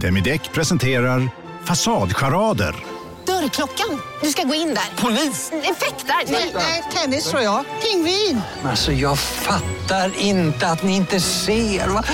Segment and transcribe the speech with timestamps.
[0.00, 1.28] Demideck presenterar
[1.64, 2.74] Fasadcharader.
[3.26, 4.00] Dörrklockan.
[4.22, 5.02] Du ska gå in där.
[5.02, 5.52] Polis?
[5.52, 6.32] Effektar?
[6.54, 7.64] Nej, tennis tror jag.
[7.82, 8.40] Pingvin.
[8.64, 11.88] Alltså jag fattar inte att ni inte ser.
[11.88, 12.04] Va?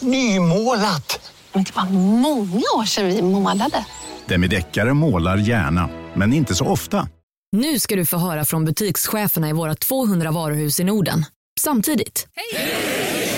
[0.00, 1.30] Nymålat!
[1.52, 1.84] Men det var
[2.20, 3.84] många år sedan vi målade.
[4.26, 7.08] Demideckare målar gärna, men inte så ofta.
[7.56, 11.24] Nu ska du få höra från butikscheferna i våra 200 varuhus i Norden.
[11.60, 12.26] Samtidigt.
[12.34, 13.31] Hej!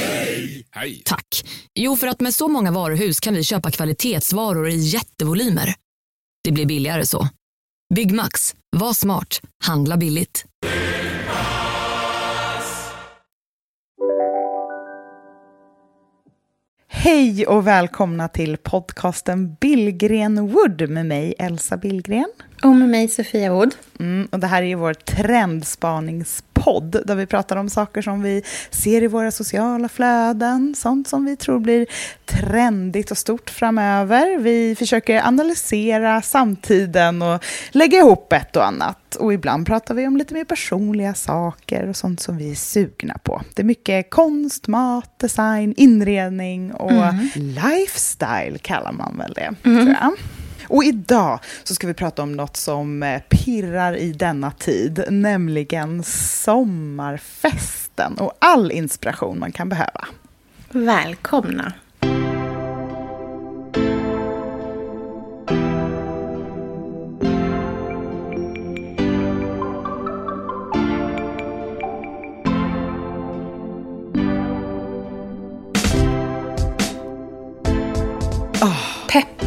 [1.04, 1.44] Tack.
[1.74, 5.74] Jo, för att med så många varuhus kan vi köpa kvalitetsvaror i jättevolymer.
[6.44, 7.28] Det blir billigare så.
[7.94, 8.54] Byggmax.
[8.76, 9.40] Var smart.
[9.64, 10.44] Handla billigt.
[16.88, 22.28] Hej och välkomna till podcasten Billgren Wood med mig Elsa Billgren.
[22.64, 23.74] Och med mig Sofia Wood.
[24.00, 28.42] Mm, och det här är ju vår trendspaningspodd där vi pratar om saker som vi
[28.70, 31.86] ser i våra sociala flöden, sånt som vi tror blir
[32.24, 34.38] trendigt och stort framöver.
[34.38, 39.16] Vi försöker analysera samtiden och lägga ihop ett och annat.
[39.16, 43.18] Och ibland pratar vi om lite mer personliga saker och sånt som vi är sugna
[43.22, 43.42] på.
[43.54, 47.28] Det är mycket konst, mat, design, inredning och Mm.
[47.34, 50.12] lifestyle kallar man väl det, tror jag.
[50.64, 56.02] Och idag så ska vi prata om något som eh, pirrar i denna tid, nämligen
[56.02, 60.06] sommarfesten och all inspiration man kan behöva.
[60.70, 61.72] Välkomna.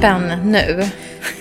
[0.01, 0.83] Peppen nu.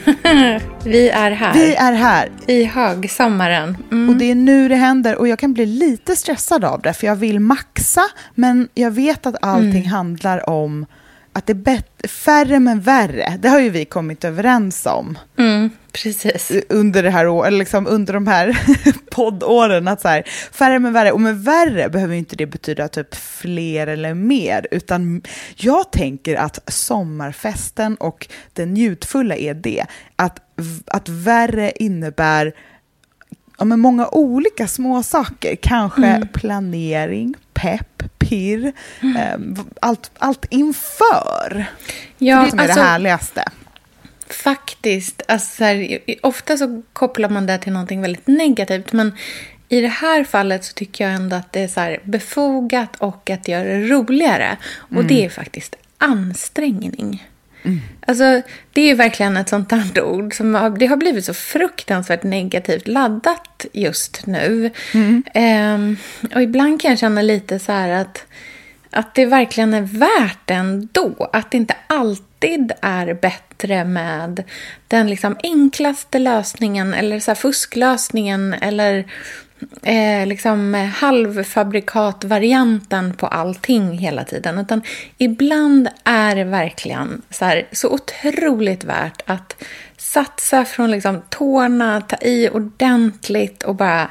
[0.84, 1.54] Vi är här.
[1.54, 3.76] Vi är här I högsommaren.
[3.90, 4.08] Mm.
[4.08, 7.06] och det är nu det händer och jag kan bli lite stressad av det för
[7.06, 8.02] jag vill maxa
[8.34, 10.86] men jag vet att allting handlar om
[11.32, 13.38] att det är färre men värre.
[13.40, 15.18] Det har ju vi kommit överens om.
[15.38, 15.70] Mm,
[16.02, 16.52] precis.
[16.68, 18.58] under det här å- eller liksom under de här
[19.10, 21.12] poddåren att så här, färre men värre.
[21.12, 25.22] Och med värre behöver inte det betyda typ fler eller mer, utan
[25.56, 29.84] jag tänker att sommarfesten och det njutfulla är det,
[30.16, 30.38] att,
[30.86, 32.52] att värre innebär
[33.58, 35.56] ja, men många olika små saker.
[35.56, 41.64] Kanske planering, pepp, pirr, eh, v- allt, allt inför.
[42.18, 43.44] Ja, För det är alltså- det härligaste.
[44.28, 45.22] Faktiskt.
[45.28, 48.92] Alltså, så här, ofta så kopplar man det till någonting väldigt negativt.
[48.92, 49.12] Men
[49.68, 53.30] i det här fallet så tycker jag ändå att det är så här befogat och
[53.30, 54.56] att göra det roligare.
[54.72, 57.26] Och det är faktiskt ansträngning.
[58.06, 58.42] Alltså,
[58.72, 62.88] det är verkligen ett sånt där ord som har, det har blivit så fruktansvärt negativt
[62.88, 64.70] laddat just nu.
[65.34, 65.96] Ehm,
[66.34, 68.26] och ibland kan jag känna lite så här att,
[68.96, 71.30] att det verkligen är värt det ändå.
[71.32, 74.44] Att det inte alltid är bättre med
[74.88, 79.04] den liksom enklaste lösningen eller så här fusklösningen eller
[79.82, 84.58] eh, liksom halvfabrikatvarianten på allting hela tiden.
[84.58, 84.82] Utan
[85.18, 89.62] ibland är det verkligen så, här, så otroligt värt att
[89.96, 94.10] satsa från liksom tårna, ta i ordentligt och bara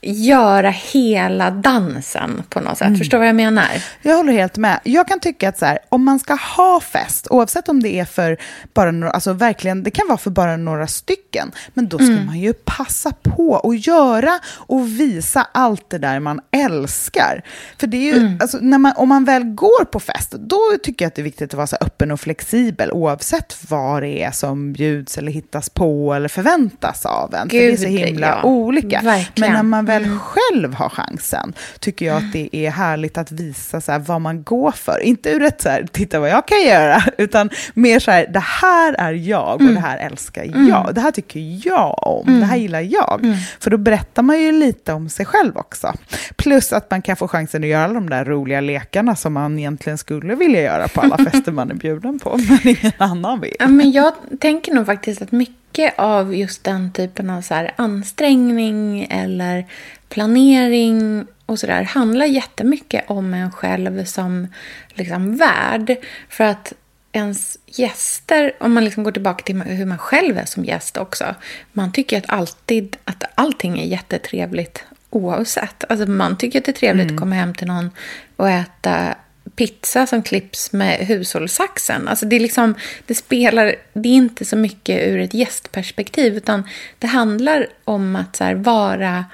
[0.00, 2.98] göra hela dansen på något sätt.
[2.98, 3.68] Förstår du vad jag menar?
[4.02, 4.80] Jag håller helt med.
[4.84, 8.04] Jag kan tycka att så här, om man ska ha fest, oavsett om det är
[8.04, 8.36] för
[8.74, 12.38] bara några, alltså verkligen, det kan vara för bara några stycken, men då ska man
[12.38, 17.42] ju passa på och göra och visa allt det där man älskar.
[17.78, 21.04] För det är ju, alltså, när man, om man väl går på fest, då tycker
[21.04, 24.30] jag att det är viktigt att vara så öppen och flexibel, oavsett vad det är
[24.30, 27.50] som bjuds eller hittas på eller förväntas av en.
[27.50, 28.48] för det är så Gud, himla ja.
[28.48, 29.00] olika.
[29.04, 29.52] Verkligen.
[29.52, 33.80] Men när man väl själv har chansen tycker jag att det är härligt att visa
[33.80, 35.00] så här vad man går för.
[35.02, 38.44] Inte ur ett så här, titta vad jag kan göra, utan mer så här, det
[38.62, 40.94] här är jag och det här älskar jag.
[40.94, 43.36] Det här tycker jag om, det här gillar jag.
[43.60, 45.92] För då berättar man ju lite om sig själv också.
[46.36, 49.58] Plus att man kan få chansen att göra alla de där roliga lekarna som man
[49.58, 53.56] egentligen skulle vilja göra på alla fester man är bjuden på, men ingen annan vill.
[53.58, 59.06] Ja, men jag tänker nog faktiskt att mycket av just den typen av så ansträngning
[59.10, 59.66] eller
[60.08, 64.48] planering och sådär handlar jättemycket om en själv som
[64.94, 65.96] liksom värd.
[66.28, 66.72] För att
[67.12, 71.34] ens gäster, om man liksom går tillbaka till hur man själv är som gäst också,
[71.72, 75.84] man tycker att, alltid, att allting är jättetrevligt oavsett.
[75.88, 77.90] Alltså man tycker att det är trevligt att komma hem till någon
[78.36, 79.14] och äta
[79.58, 82.08] pizza som klipps med hushållssaxen.
[82.08, 82.74] Alltså det, är liksom,
[83.06, 86.68] det spelar, det är inte så mycket ur ett gästperspektiv utan
[86.98, 89.24] det handlar om att så vara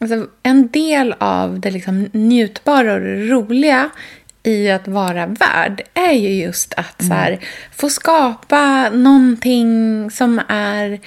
[0.00, 3.90] alltså, en del av det liksom njutbara och det roliga
[4.42, 7.38] i att vara värd är ju just att så här,
[7.76, 11.00] få skapa någonting som är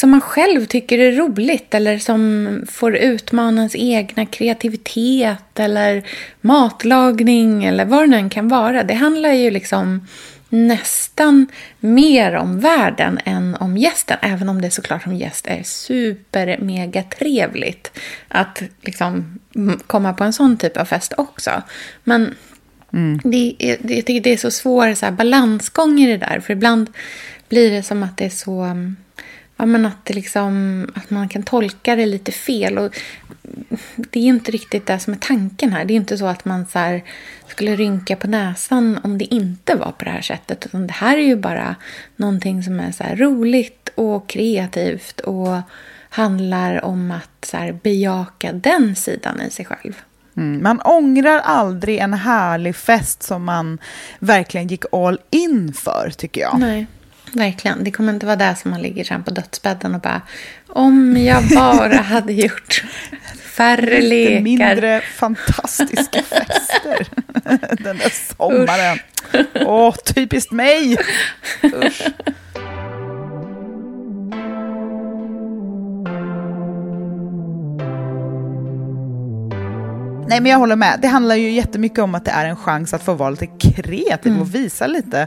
[0.00, 6.02] som man själv tycker är roligt eller som får utmana ens egna kreativitet eller
[6.40, 8.82] matlagning eller vad det nu än kan vara.
[8.82, 10.06] Det handlar ju liksom
[10.48, 11.46] nästan
[11.80, 14.18] mer om världen än om gästen.
[14.22, 17.98] Även om det såklart som gäst är super mega trevligt
[18.28, 19.38] att liksom
[19.86, 21.62] komma på en sån typ av fest också.
[22.04, 22.34] Men
[22.92, 23.20] mm.
[23.24, 26.40] det, är, det, jag tycker det är så svår så här, balansgång i det där.
[26.40, 26.90] För ibland
[27.48, 28.66] blir det som att det är så
[29.58, 32.78] ja, men att, det liksom, att man kan tolka det lite fel.
[32.78, 32.96] Och
[33.96, 35.84] det är inte riktigt det som är tanken här.
[35.84, 37.00] Det är inte så att man så
[37.46, 40.66] skulle rynka på näsan om det inte var på det här sättet.
[40.66, 41.76] Utan det här är ju bara
[42.16, 45.60] någonting som är så roligt och kreativt och
[46.08, 50.02] handlar om att så bejaka den sidan i sig själv.
[50.36, 50.62] Mm.
[50.62, 53.78] Man ångrar aldrig en härlig fest som man
[54.18, 56.60] verkligen gick all in för, tycker jag.
[56.60, 56.86] Nej.
[57.32, 57.84] Verkligen.
[57.84, 60.22] Det kommer inte vara det som man ligger sen på dödsbädden och bara
[60.68, 62.84] om jag bara hade gjort
[63.42, 64.30] färre lekar.
[64.30, 67.06] Lite mindre fantastiska fester
[67.84, 68.98] den där sommaren.
[69.54, 70.96] Åh, oh, typiskt mig!
[71.62, 72.02] Usch.
[80.28, 80.98] Nej, men jag håller med.
[81.02, 84.32] Det handlar ju jättemycket om att det är en chans att få vara lite kreativ
[84.32, 84.42] mm.
[84.42, 85.26] och visa lite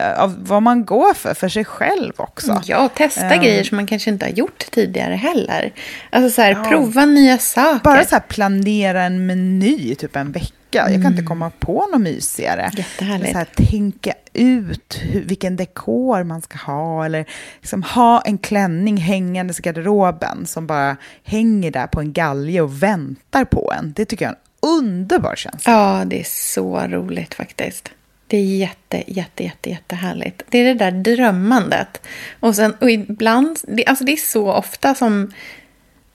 [0.00, 2.60] uh, av vad man går för, för sig själv också.
[2.64, 5.72] Ja, och testa um, grejer som man kanske inte har gjort tidigare heller.
[6.10, 7.84] Alltså så här, ja, prova nya saker.
[7.84, 10.57] Bara så här, planera en meny typ en vecka.
[10.70, 11.26] Jag kan inte mm.
[11.26, 12.70] komma på något mysigare.
[12.74, 13.32] Jättehärligt.
[13.32, 17.04] Så här, tänka ut hur, vilken dekor man ska ha.
[17.04, 17.24] Eller
[17.60, 22.82] liksom ha en klänning hängandes i garderoben som bara hänger där på en galge och
[22.82, 23.92] väntar på en.
[23.96, 25.72] Det tycker jag är en underbar känsla.
[25.72, 27.92] Ja, det är så roligt faktiskt.
[28.26, 30.42] Det är jätte, jätte, jätte, jättehärligt.
[30.48, 32.02] Det är det där drömmandet.
[32.40, 35.32] Och, sen, och ibland, det, alltså det är så ofta som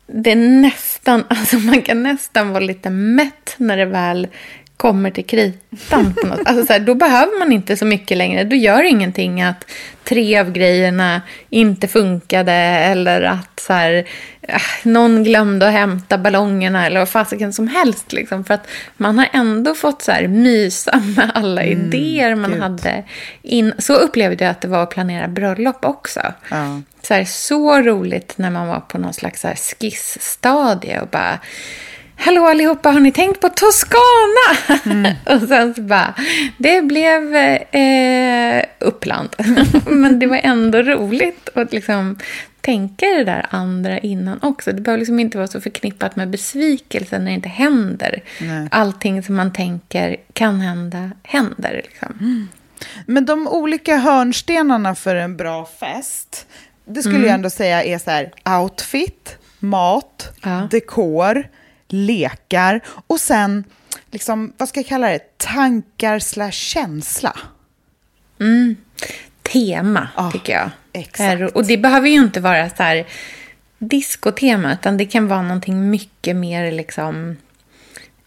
[0.07, 4.27] det är nästan, alltså man kan nästan vara lite mätt när det väl
[4.77, 6.13] kommer till kritan.
[6.13, 6.39] På något.
[6.45, 8.43] Alltså så här, då behöver man inte så mycket längre.
[8.43, 9.65] Då gör ingenting att
[10.03, 14.07] tre av grejerna inte funkade eller att så här,
[14.41, 18.13] äh, någon glömde att hämta ballongerna eller vad fasiken som helst.
[18.13, 18.67] Liksom, för att
[18.97, 22.61] man har ändå fått så här, mysa med alla mm, idéer man Gud.
[22.61, 23.03] hade.
[23.41, 26.21] In, så upplevde jag att det var att planera bröllop också.
[26.49, 26.81] Ja.
[27.01, 31.39] Så, här, så roligt när man var på någon slags så här, skissstadie och bara
[32.15, 34.79] Hallå allihopa, har ni tänkt på Toscana?
[34.85, 35.13] Mm.
[35.25, 36.13] och sen så bara,
[36.57, 39.29] det blev eh, Uppland.
[39.85, 42.17] Men det var ändå roligt att liksom
[42.61, 44.71] tänka det där andra innan också.
[44.71, 48.23] Det behöver liksom inte vara så förknippat med besvikelse när det inte händer.
[48.41, 48.67] Nej.
[48.71, 51.81] Allting som man tänker kan hända, händer.
[51.83, 52.17] Liksom.
[52.19, 52.47] Mm.
[53.05, 56.47] Men de olika hörnstenarna för en bra fest,
[56.85, 57.27] det skulle mm.
[57.27, 58.31] jag ändå säga är så här,
[58.61, 60.67] outfit, mat, ja.
[60.71, 61.47] dekor,
[61.93, 63.63] lekar och sen,
[64.11, 67.37] liksom, vad ska jag kalla det, tankar slash känsla.
[68.39, 68.75] Mm.
[69.41, 70.69] Tema, ja, tycker jag.
[70.93, 71.55] Exakt.
[71.55, 73.07] Och det behöver ju inte vara så här
[73.77, 77.37] diskotema, utan det kan vara någonting mycket mer liksom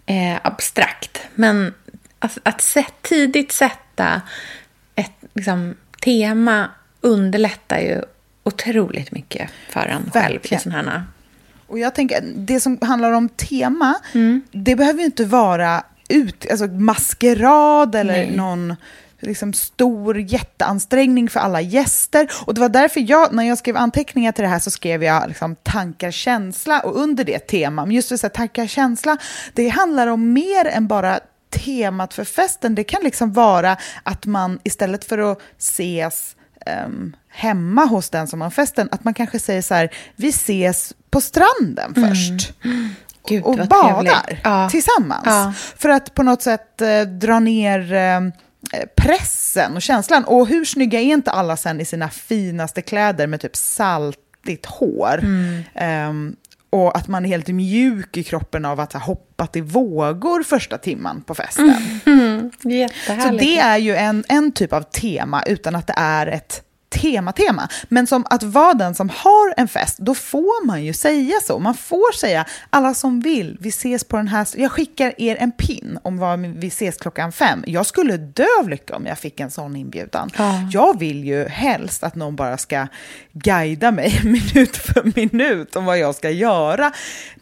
[0.06, 1.20] eh, abstrakt.
[1.34, 1.74] Men
[2.18, 4.22] att, att set, tidigt sätta
[4.94, 6.70] ett liksom, tema
[7.00, 8.02] underlättar ju
[8.42, 11.04] otroligt mycket för en själv i sådana här
[11.66, 14.42] och jag tänker, det som handlar om tema, mm.
[14.52, 18.36] det behöver ju inte vara ut, alltså maskerad eller Nej.
[18.36, 18.76] någon
[19.20, 22.28] liksom stor jätteansträngning för alla gäster.
[22.44, 25.28] Och det var därför jag, när jag skrev anteckningar till det här så skrev jag
[25.28, 27.86] liksom tankar, känsla och under det tema.
[27.86, 29.16] Men just det, så här, tankar, känsla,
[29.52, 31.20] det handlar om mer än bara
[31.50, 32.74] temat för festen.
[32.74, 36.35] Det kan liksom vara att man istället för att ses
[36.86, 40.94] um, hemma hos den som har festen, att man kanske säger så här, vi ses
[41.10, 42.08] på stranden mm.
[42.08, 42.52] först.
[43.28, 44.68] Gud, och badar ja.
[44.70, 45.26] tillsammans.
[45.26, 45.52] Ja.
[45.76, 48.20] För att på något sätt eh, dra ner eh,
[48.96, 50.24] pressen och känslan.
[50.24, 55.20] Och hur snygga är inte alla sen i sina finaste kläder med typ saltigt hår?
[55.22, 56.08] Mm.
[56.10, 56.36] Um,
[56.70, 60.78] och att man är helt mjuk i kroppen av att ha hoppat i vågor första
[60.78, 62.00] timman på festen.
[62.06, 62.35] Mm.
[63.22, 66.62] Så det är ju en, en typ av tema utan att det är ett
[67.00, 67.68] tema-tema.
[67.88, 71.58] Men som att vara den som har en fest, då får man ju säga så.
[71.58, 74.46] Man får säga, alla som vill, vi ses på den här...
[74.56, 77.64] Jag skickar er en pin om vad vi ses klockan fem.
[77.66, 80.30] Jag skulle dö av lycka om jag fick en sån inbjudan.
[80.36, 80.68] Ja.
[80.72, 82.86] Jag vill ju helst att någon bara ska
[83.32, 86.92] guida mig minut för minut om vad jag ska göra.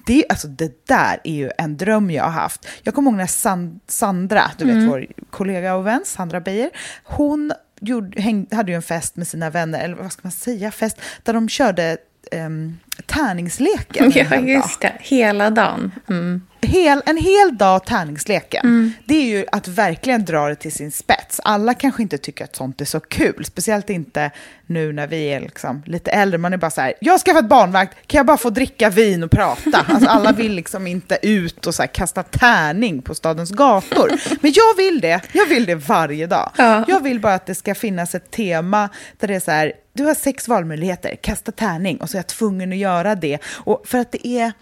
[0.07, 2.67] Det, alltså, det där är ju en dröm jag har haft.
[2.83, 6.71] Jag kommer ihåg när San, Sandra, du vet vår kollega och vän, Sandra Beijer,
[7.05, 7.53] hon
[7.85, 11.01] gjorde, häng, hade ju en fest med sina vänner, eller vad ska man säga, fest
[11.23, 11.97] där de körde
[12.33, 14.05] um, tärningsleken.
[14.05, 14.93] en Ja, dag just det.
[15.01, 15.93] Hela dagen.
[16.09, 16.43] Mm.
[16.65, 21.41] Hel, en hel dag tärningsleken, det är ju att verkligen dra det till sin spets.
[21.45, 24.31] Alla kanske inte tycker att sånt är så kul, speciellt inte
[24.67, 26.39] nu när vi är liksom lite äldre.
[26.39, 29.23] Man är bara så här, jag ska skaffat barnvakt, kan jag bara få dricka vin
[29.23, 29.87] och prata?
[29.95, 34.13] Alltså alla vill liksom inte ut och så kasta tärning på stadens gator.
[34.41, 36.51] Men jag vill det, jag vill det varje dag.
[36.57, 36.85] Ja.
[36.89, 40.05] Jag vill bara att det ska finnas ett tema där det är så här, du
[40.05, 43.39] har sex valmöjligheter, kasta tärning och så är jag tvungen att göra det.
[43.45, 44.53] Och för att det är,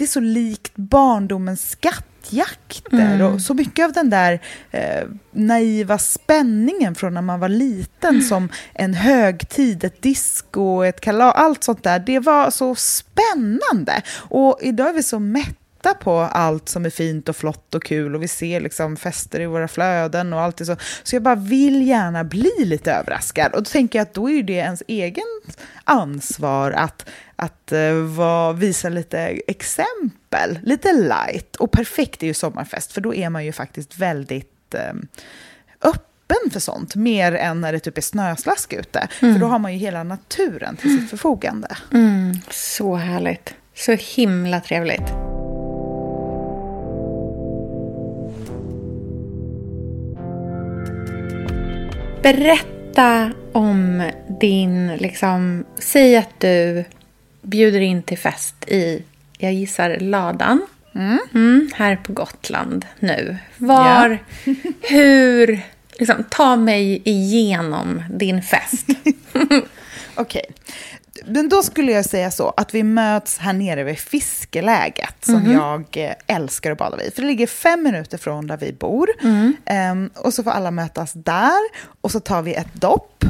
[0.00, 4.40] det är så likt barndomens skattjakter och så mycket av den där
[4.70, 11.34] eh, naiva spänningen från när man var liten som en högtid, ett disco, ett kalas,
[11.36, 14.02] allt sånt där, det var så spännande.
[14.16, 18.14] Och idag är vi så mätta på allt som är fint och flott och kul
[18.14, 20.76] och vi ser liksom fester i våra flöden och allt är så.
[21.02, 23.52] Så jag bara vill gärna bli lite överraskad.
[23.52, 25.24] Och då tänker jag att då är det ens egen
[25.84, 31.56] ansvar att, att uh, var, visa lite exempel, lite light.
[31.56, 35.06] Och perfekt är ju sommarfest, för då är man ju faktiskt väldigt um,
[35.80, 39.08] öppen för sånt, mer än när det typ är snöslask ute.
[39.20, 41.76] För då har man ju hela naturen till sitt förfogande.
[41.92, 42.38] Mm.
[42.50, 43.54] Så härligt.
[43.74, 45.39] Så himla trevligt.
[52.22, 54.10] Berätta om
[54.40, 56.84] din, liksom, säg att du
[57.42, 59.02] bjuder in till fest i,
[59.38, 60.66] jag gissar, ladan.
[60.94, 63.36] Mm, här på Gotland nu.
[63.56, 64.18] Var,
[64.80, 65.60] hur,
[65.98, 68.86] liksom, ta mig igenom din fest.
[70.14, 70.44] Okej.
[71.26, 75.84] Men då skulle jag säga så, att vi möts här nere vid fiskeläget som jag
[76.06, 77.14] eh, älskar att bada vid.
[77.14, 79.08] För det ligger fem minuter från där vi bor.
[79.64, 81.60] Ehm, och så får alla mötas där
[82.00, 83.24] och så tar vi ett dopp.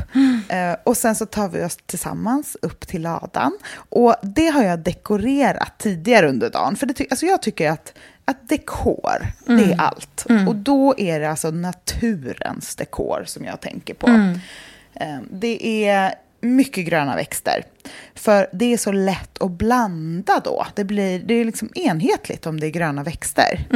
[0.48, 3.58] Eh, och sen så tar vi oss tillsammans upp till ladan.
[3.74, 6.76] Och det har jag dekorerat tidigare under dagen.
[6.76, 7.92] För det ty- alltså jag tycker att
[8.24, 10.26] att dekor, det är allt.
[10.48, 14.06] Och då är det alltså naturens dekor som jag tänker på.
[14.94, 17.64] Eh, Det är mycket gröna växter.
[18.14, 20.66] För det är så lätt att blanda då.
[20.74, 23.66] Det, blir, det är liksom enhetligt om det är gröna växter.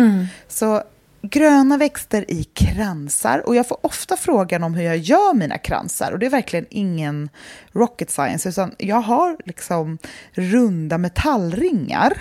[0.49, 0.83] Så
[1.31, 3.43] gröna växter i kransar.
[3.47, 6.13] Och jag får ofta frågan om hur jag gör mina kransar.
[6.13, 7.29] Och det är verkligen ingen
[7.73, 8.49] rocket science.
[8.49, 9.99] Utan jag har liksom
[10.33, 12.19] runda metallringar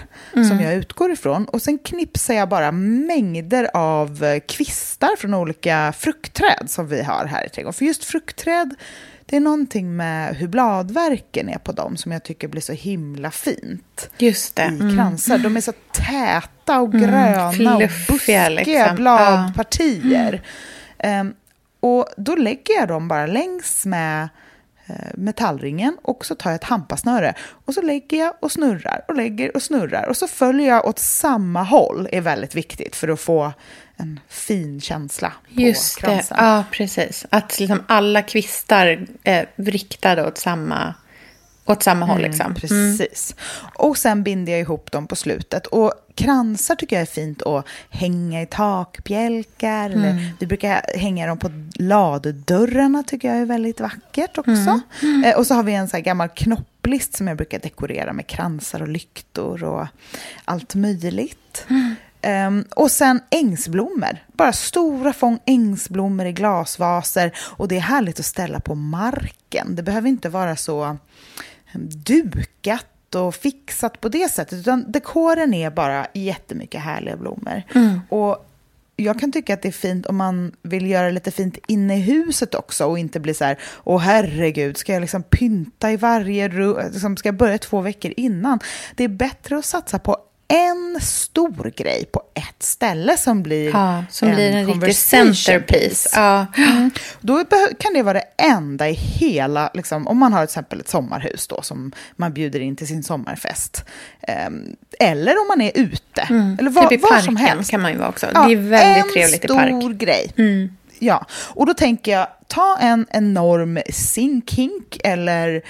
[0.50, 1.46] som jag utgår ifrån.
[1.46, 7.46] Och sen knipsar jag bara mängder av kvistar från olika fruktträd som vi har här
[7.46, 7.74] i trädgården.
[7.74, 8.76] För just fruktträd,
[9.26, 13.32] det är någonting med hur bladverken är på dem som jag tycker blir så himla
[13.32, 14.66] fint Just det.
[14.66, 15.38] i kransar.
[15.38, 17.78] De är så täta och gröna och Mm.
[17.90, 18.96] fluffiga, buskiga liksom.
[18.96, 20.42] bladpartier.
[20.98, 21.34] Ehm,
[21.80, 24.30] och då lägger jag dem bara längs med
[24.86, 27.34] eh, metallringen och så tar jag ett hampasnöre
[27.66, 31.00] och så lägger jag och snurrar och lägger och snurrar och så följer jag åt
[31.00, 33.54] samma håll är väldigt viktigt för att få
[33.98, 36.38] en fin känsla på Just det, kransen.
[36.40, 37.26] ja precis.
[37.30, 40.94] Att liksom alla kvistar är riktade åt samma,
[41.66, 42.22] åt samma håll.
[42.22, 42.46] Liksom.
[42.46, 43.36] Mm, precis.
[43.76, 45.68] Och sen binder jag ihop dem på slutet.
[45.68, 49.90] Och kransar tycker jag är fint att hänga i takbjälkar.
[49.90, 50.04] Mm.
[50.04, 54.82] Eller vi brukar hänga dem på ladudörrarna tycker jag är väldigt vackert också.
[55.02, 55.24] Mm.
[55.26, 58.82] Eh, och så har vi en så gammal knopplist som jag brukar dekorera med kransar
[58.82, 59.88] och lyktor och
[60.46, 61.66] allt möjligt.
[62.24, 62.58] Mm.
[62.58, 64.18] Ehm, och sen ängsblommor.
[64.28, 67.32] Bara stora fång ängsblommor i glasvaser.
[67.38, 69.76] Och det är härligt att ställa på marken.
[69.76, 71.00] Det behöver inte vara så em,
[71.90, 74.60] dukat och fixat på det sättet.
[74.60, 77.64] Utan dekoren är bara jättemycket härliga blommor.
[78.10, 78.50] Och
[78.96, 82.02] jag kan tycka att det är fint om man vill göra lite fint inne i
[82.02, 86.50] huset också och inte bli så här, åh herregud, ska jag liksom pynta i varje
[86.50, 88.60] rum, liksom, ska jag börja två veckor innan?
[88.96, 90.18] Det är bättre att satsa på
[90.54, 95.68] en stor grej på ett ställe som blir Ja, som blir en riktig centerpiece.
[95.68, 96.10] piece.
[96.14, 96.46] Ja.
[96.58, 96.92] Mm.
[97.22, 97.44] Då
[97.80, 101.48] kan det vara det enda i hela, liksom, om man har till exempel ett sommarhus
[101.48, 103.86] då som man bjuder in till sin sommarfest.
[104.22, 106.22] Ehm, eller om man är ute.
[106.60, 107.72] Eller var, typ i var som helst.
[107.72, 108.28] kan man ju vara också.
[108.34, 110.34] Ja, det är väldigt en trevligt i stor park.
[110.38, 110.78] Mm.
[111.04, 115.64] Ja, och då tänker jag, ta en enorm zinkhink eller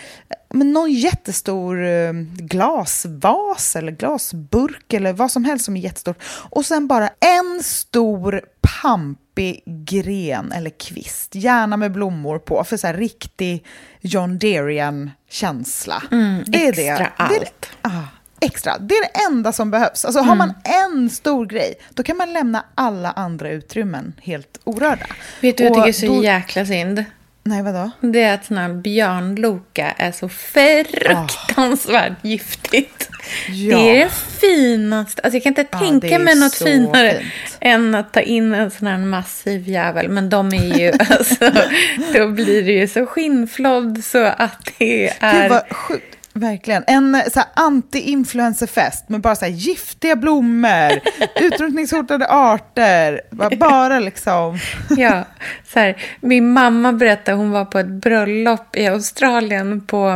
[0.50, 6.24] men någon jättestor eh, glasvas eller glasburk eller vad som helst som är jättestort.
[6.50, 12.88] Och sen bara en stor pampig gren eller kvist, gärna med blommor på, för så
[12.88, 13.66] här riktig
[14.02, 16.04] John Derian-känsla.
[16.12, 17.12] Mm, det är extra det.
[17.18, 17.30] allt.
[17.30, 17.68] Det är det.
[17.82, 18.08] Ah,
[18.46, 18.78] extra.
[18.78, 20.06] Det är det enda som behövs.
[20.06, 25.06] Alltså har man en stor grej, då kan man lämna alla andra utrymmen helt orörda.
[25.42, 27.04] Vet du vad jag tycker är så då- jäkla synd?
[27.46, 27.92] Nej, vadå?
[28.00, 33.10] Det är att sån här björnloka är så fruktansvärt giftigt.
[33.50, 33.78] Ja.
[33.78, 35.22] Det är det finaste.
[35.22, 37.58] Alltså jag kan inte Ja, tänka mig något finare fint.
[37.60, 40.10] än att ta in en sån här massiv jävel.
[40.10, 41.52] Men de är ju, alltså,
[42.14, 45.42] då blir det ju så skinnflådd så att det är...
[45.42, 46.18] Gud vad sjukt.
[46.36, 46.84] Verkligen.
[46.88, 51.00] En eh, anti-influencerfest med bara så här, giftiga blommor,
[51.42, 53.22] utrotningshotade arter.
[53.32, 54.60] Bara, bara liksom...
[54.98, 55.24] Ja,
[55.66, 60.08] så här, min mamma berättade hon var på ett bröllop i Australien på,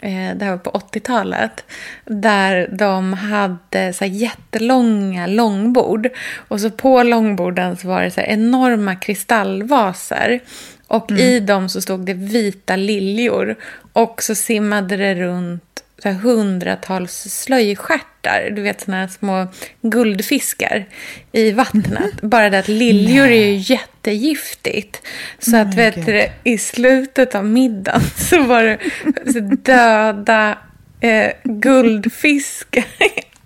[0.00, 1.64] eh, det här var på 80-talet.
[2.04, 6.08] Där de hade så här, jättelånga långbord.
[6.48, 10.40] Och så på långborden så var det så enorma kristallvaser.
[10.88, 13.56] Och i dem så stod det vita liljor.
[13.92, 18.50] Och så simmade det runt så här, hundratals slöjstjärtar.
[18.50, 19.46] Du vet såna små
[19.82, 20.86] guldfiskar
[21.32, 22.22] i vattnet.
[22.22, 25.02] Bara det att liljor är ju jättegiftigt.
[25.38, 30.58] Så att vet du, i slutet av middagen så var det döda
[31.00, 32.84] eh, guldfiskar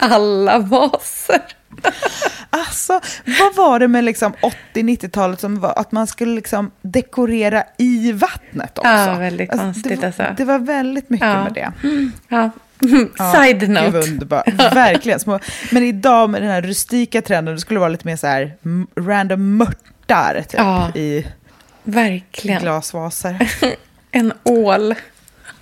[0.03, 1.43] alla vaser.
[2.51, 3.01] Alltså,
[3.41, 4.33] vad var det med liksom
[4.75, 8.91] 80-90-talet som var att man skulle liksom dekorera i vattnet också?
[8.91, 10.25] Ja, väldigt det, konstigt, var- alltså.
[10.37, 11.45] Det var väldigt mycket Ja.
[11.45, 11.73] med det.
[12.29, 12.51] Ja.
[13.35, 13.91] Side Gud, note.
[13.91, 14.49] vad underbart.
[14.73, 15.21] Verkligen.
[15.21, 15.39] Små.
[15.71, 18.53] Men idag med den här rustika trenden, det skulle vara lite mer så här
[18.97, 20.91] random mörtar typ, Ja.
[20.95, 21.27] i
[21.85, 22.63] Verkligen.
[22.63, 23.51] glasvaser.
[24.15, 24.95] En ål.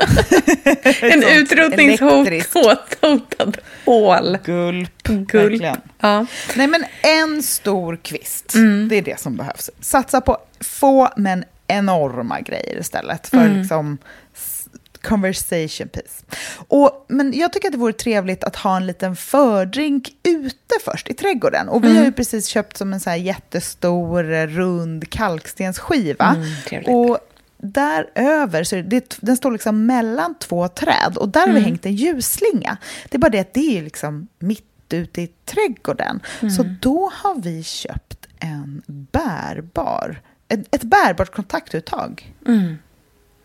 [1.00, 4.38] en utrotningshotad ål.
[4.44, 5.02] Gulp.
[5.02, 5.34] Gulp.
[5.34, 5.76] Verkligen.
[6.00, 6.26] Ja.
[6.56, 8.54] Nej, men en stor kvist.
[8.54, 8.88] Mm.
[8.88, 9.70] Det är det som behövs.
[9.80, 13.58] Satsa på få men enorma grejer istället för Mm.
[13.58, 13.98] liksom
[15.02, 16.24] conversation piece.
[16.68, 21.08] Och, men jag tycker att det vore trevligt att ha en liten fördrink ute först
[21.10, 21.68] i trädgården.
[21.68, 21.98] Och vi Mm.
[21.98, 26.36] har ju precis köpt som en så här jättestor rund kalkstensskiva.
[26.70, 27.18] Mm, och
[27.62, 31.58] däröver, så det, den står liksom mellan två träd och där har Mm.
[31.62, 32.76] vi hängt en ljusslinga.
[33.08, 36.20] Det är bara det att det är liksom mitt ute i trädgården.
[36.40, 36.50] Mm.
[36.50, 42.34] Så då har vi köpt en bärbar, ett, ett bärbart kontaktuttag.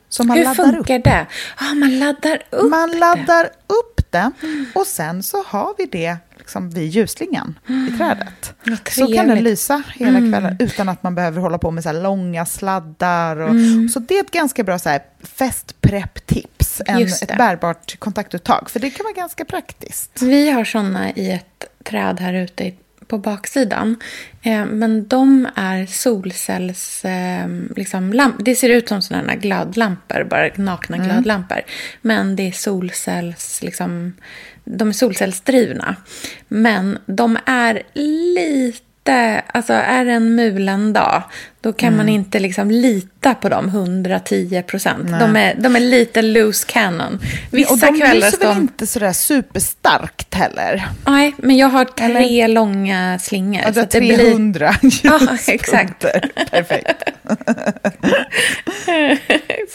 [0.10, 0.48] Som man Mm.
[0.50, 0.76] Hur laddar upp.
[0.76, 1.28] funkar det?
[1.58, 2.98] Ah, man laddar upp Man det.
[2.98, 4.32] laddar upp det
[4.76, 7.60] och sen så har vi det liksom vid ljusslingan
[7.94, 8.54] i trädet.
[8.90, 12.46] Så kan den lysa hela kvällen utan att man behöver hålla på med så långa
[12.46, 13.36] sladdar.
[13.38, 13.56] Och,
[13.94, 16.82] Så det är ett ganska bra så här festprepp-tips,
[17.22, 18.70] ett bärbart kontaktuttag.
[18.70, 20.22] För det kan vara ganska praktiskt.
[20.22, 22.72] Vi har såna i ett träd här ute
[23.08, 23.96] på baksidan.
[24.42, 27.06] Eh, men de är solcells...
[27.06, 31.62] Eh, liksom, lamp- det ser ut som sådana glödlampor, bara nakna glödlampor.
[32.02, 33.62] Men det är solcells...
[33.64, 34.14] Liksom,
[34.66, 35.96] de är solcellsdrivna.
[36.48, 38.80] Men de är lite...
[39.12, 41.24] Alltså är det en mulen dag,
[41.62, 45.08] då kan man inte liksom lita på dem 110 procent.
[45.20, 47.20] De är, de är lite loose cannon.
[47.52, 48.48] Vissa och de kvällar lyser står...
[48.48, 50.88] väl inte sådär superstarkt heller?
[51.08, 52.48] Nej, men jag har tre Eller?
[52.48, 53.62] långa slingor.
[53.66, 56.00] Ja, du har att det blir- 300 Ja, exakt.
[56.52, 57.04] Perfekt.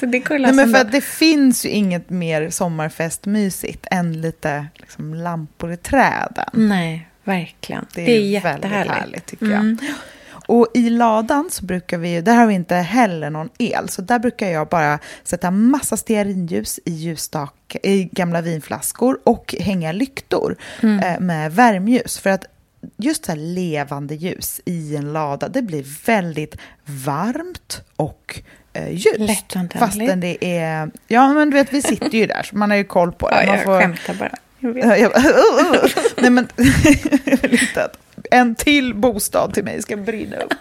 [0.00, 5.14] så det går Nej, men för det finns ju inget mer sommarfestmysigt än lite liksom,
[5.14, 6.50] lampor i träden.
[6.52, 7.87] Nej, verkligen.
[7.94, 8.94] Det är, Det är, väldigt jättehärligt.
[8.94, 9.76] härligt tycker jag.
[10.46, 14.18] Och i ladan så brukar vi där har vi inte heller någon el, så där
[14.18, 21.20] brukar jag bara sätta massa stearinljus i ljusstake, i gamla vinflaskor och hänga lyktor eh,
[21.20, 22.18] med värmljus.
[22.18, 22.44] För att
[22.96, 28.40] just så här levande ljus i en lada, det blir väldigt varmt och
[28.72, 29.56] eh, ljust.
[29.78, 32.85] Fastän det är, ja men du vet vi sitter ju där så man har ju
[32.85, 33.40] koll på det.
[33.40, 34.37] Ja, man jag får, skämtar bara.
[34.60, 34.84] Jag vet.
[34.84, 36.48] Ja, jag bara, "Uh, uh." Nej, men
[37.24, 37.96] jag vill inte att
[38.30, 40.54] en till bostad till mig ska brinna upp.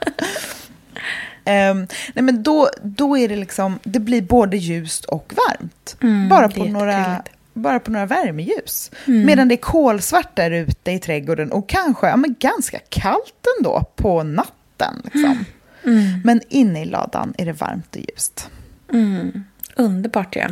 [1.45, 5.97] Ehm, nej, men då, då är det liksom, det blir både ljust och varmt.
[6.01, 8.91] Mm, bara, på några, bara på några värmeljus.
[9.07, 9.25] Mm.
[9.25, 13.83] Medan det är kolsvart där ute i trädgården och kanske ja, men ganska kallt ändå
[13.95, 15.01] på natten.
[15.03, 15.45] Liksom.
[15.83, 16.21] Mm.
[16.23, 18.49] Men inne i ladan är det varmt och ljust.
[18.93, 19.43] Mm.
[19.75, 20.39] Underbart ju.
[20.39, 20.47] Ja.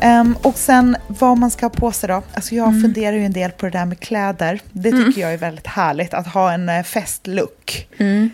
[0.00, 2.22] Ehm, och sen vad man ska ha på sig då.
[2.34, 4.60] Alltså jag funderar ju en del på det där med kläder.
[4.72, 7.88] Det tycker jag är väldigt härligt, att ha en eh, festlook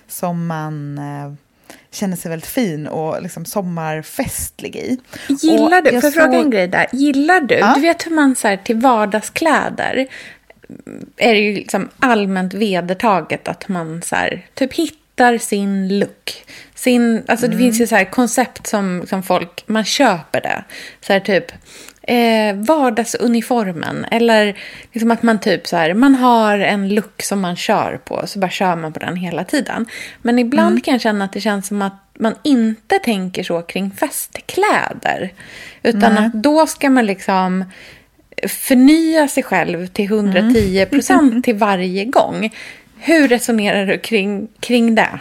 [0.08, 1.32] som man eh,
[1.90, 4.98] känner sig väldigt fin och liksom sommarfestlig i.
[5.28, 6.86] Gillar Och du, får jag fråga en grej där?
[6.92, 7.72] Gillar du, Ja.
[7.74, 10.06] du vet hur man så här, till vardagskläder
[11.16, 15.01] är det ju liksom allmänt vedertaget att man så här, typ hittar
[15.38, 16.44] sin look.
[16.74, 20.64] Sin, alltså det finns ju så här koncept som, som folk, man köper det.
[21.00, 21.52] Så här typ
[22.02, 24.58] eh, vardagsuniformen eller
[24.92, 28.38] liksom att man typ så här, man har en look som man kör på så
[28.38, 29.86] bara kör man på den hela tiden.
[30.22, 33.90] Men ibland kan jag känna att det känns som att man inte tänker så kring
[33.90, 35.32] festkläder.
[35.82, 37.64] Utan att då ska man liksom
[38.48, 42.50] förnya sig själv till 110 procent till varje gång.
[43.04, 45.20] Hur resonerar du kring, kring det?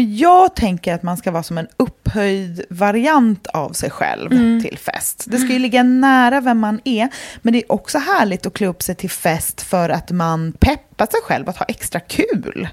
[0.00, 4.30] Jag tänker att man ska vara som en upphöjd variant av sig själv
[4.62, 5.24] till fest.
[5.28, 7.08] Det ska ju ligga nära vem man är,
[7.42, 11.06] men det är också härligt att klä upp sig till fest för att man peppar
[11.06, 12.68] sig själv att ha extra kul.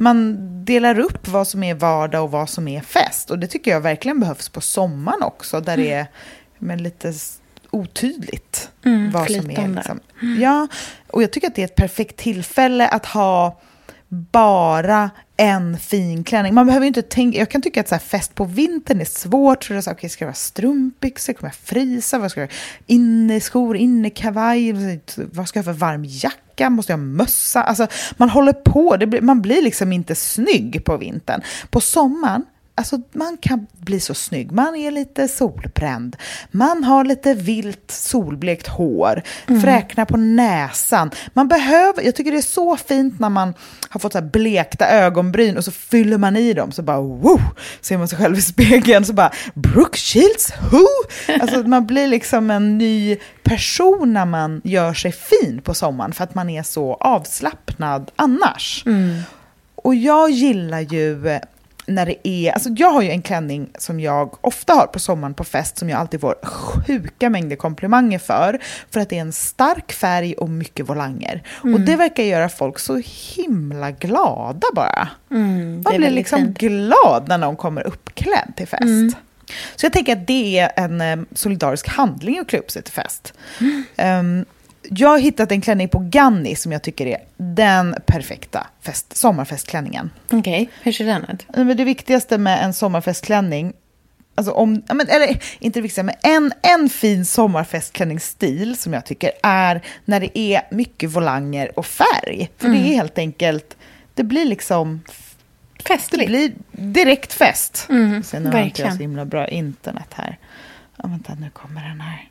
[0.00, 3.30] Man delar upp vad som är vardag och vad som är fest.
[3.30, 6.06] Och det tycker jag verkligen behövs på sommaren också, där det är
[6.58, 7.12] men lite
[7.76, 9.42] otydligt Mm, vad som är.
[9.42, 9.76] flytande.
[9.76, 10.00] Liksom.
[10.38, 10.68] Ja,
[11.06, 13.60] och jag tycker att det är ett perfekt tillfälle att ha
[14.08, 16.54] bara en fin klänning.
[16.54, 19.64] Man behöver ju inte tänka, jag kan tycka att så fest på vintern är svårt.
[19.64, 21.32] Så det är så här, okay, ska det vara strumpbyxor?
[21.32, 22.18] Kommer jag frysa?
[22.18, 22.50] Vad ska jag
[22.86, 24.72] Inneskor, innekavaj?
[25.16, 26.70] Vad ska jag ha för varm jacka?
[26.70, 27.62] Måste jag ha mössa?
[27.62, 27.86] Alltså,
[28.16, 31.40] man håller på, blir, man blir liksom inte snygg på vintern.
[31.70, 32.44] På sommaren,
[32.78, 34.52] Alltså man kan bli så snygg.
[34.52, 36.16] Man är lite solbränd.
[36.50, 39.22] Man har lite vilt solblekt hår.
[39.62, 41.10] Fräknar på näsan.
[41.32, 43.54] Man behöver, jag tycker det är så fint när man
[43.88, 46.72] har fått så här blekta ögonbryn och så fyller man i dem.
[46.72, 47.40] Så bara wow!
[47.80, 50.86] Ser man sig själv i spegeln så bara Brooke Shields who?
[51.40, 56.12] Alltså man blir liksom en ny person när man gör sig fin på sommaren.
[56.12, 58.84] För att man är så avslappnad annars.
[59.74, 61.40] Och jag gillar ju eh,
[61.86, 65.34] när det är, alltså jag har ju en klänning som jag ofta har på sommaren
[65.34, 68.58] på fest som jag alltid får sjuka mängder komplimanger för.
[68.90, 71.42] För att det är en stark färg och mycket volanger.
[71.62, 73.02] Och det verkar göra folk så
[73.36, 75.08] himla glada bara.
[75.30, 76.58] Mm, Man blir liksom fint.
[76.58, 79.16] glad när någon kommer uppklädd till fest.
[79.76, 82.92] Så jag tänker att det är en eh, solidarisk handling att klä upp sig till
[82.94, 83.34] fest.
[83.96, 84.44] Ehm,
[84.90, 90.10] jag har hittat en klänning på Ganni som jag tycker är den perfekta fest, sommarfestklänningen.
[90.32, 91.46] Okej, hur ser den ut?
[91.56, 93.72] Men det viktigaste med en sommarfestklänning,
[94.34, 99.82] alltså om, eller inte det viktigaste, men en, en fin sommarfestklänningsstil som jag tycker är
[100.04, 102.50] när det är mycket volanger och färg.
[102.58, 103.76] För det är helt enkelt,
[104.14, 105.02] det blir liksom,
[105.76, 106.28] det Festligt.
[106.28, 107.86] blir direkt fest.
[107.88, 108.92] Mm, Sen har inte jag verkligen.
[108.96, 110.38] så himla bra internet här.
[110.96, 112.28] Ja, vänta, nu kommer den här.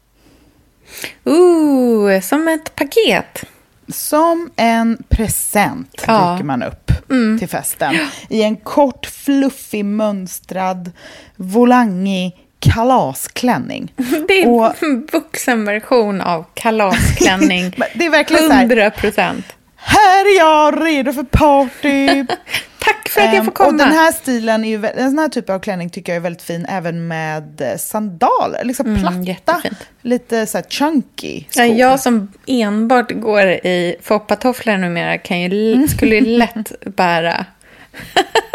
[1.23, 3.43] Ooh, som ett paket.
[3.87, 6.31] Som en present Ja.
[6.33, 6.91] dyker man upp
[7.39, 7.95] till festen.
[8.29, 10.91] I en kort, fluffig, mönstrad,
[11.35, 13.93] volangig kalasklänning.
[14.27, 17.71] Det är Och- en vuxenversion av kalasklänning.
[17.95, 19.45] Det är verkligen så här, 100 procent.
[19.85, 22.25] Här är jag redo för party.
[22.79, 23.67] Tack för att jag Ehm, får komma.
[23.69, 26.17] Och den här stilen är ju, vä- en sån här typ av klänning tycker jag
[26.17, 29.77] är väldigt fin även med eh, sandaler, liksom Mm, platta, jättefint.
[30.01, 31.63] lite så här chunky skor.
[31.65, 35.87] Ja, jag som enbart går i foppatofflor numera kan ju, Mm.
[35.87, 37.45] skulle ju lätt bära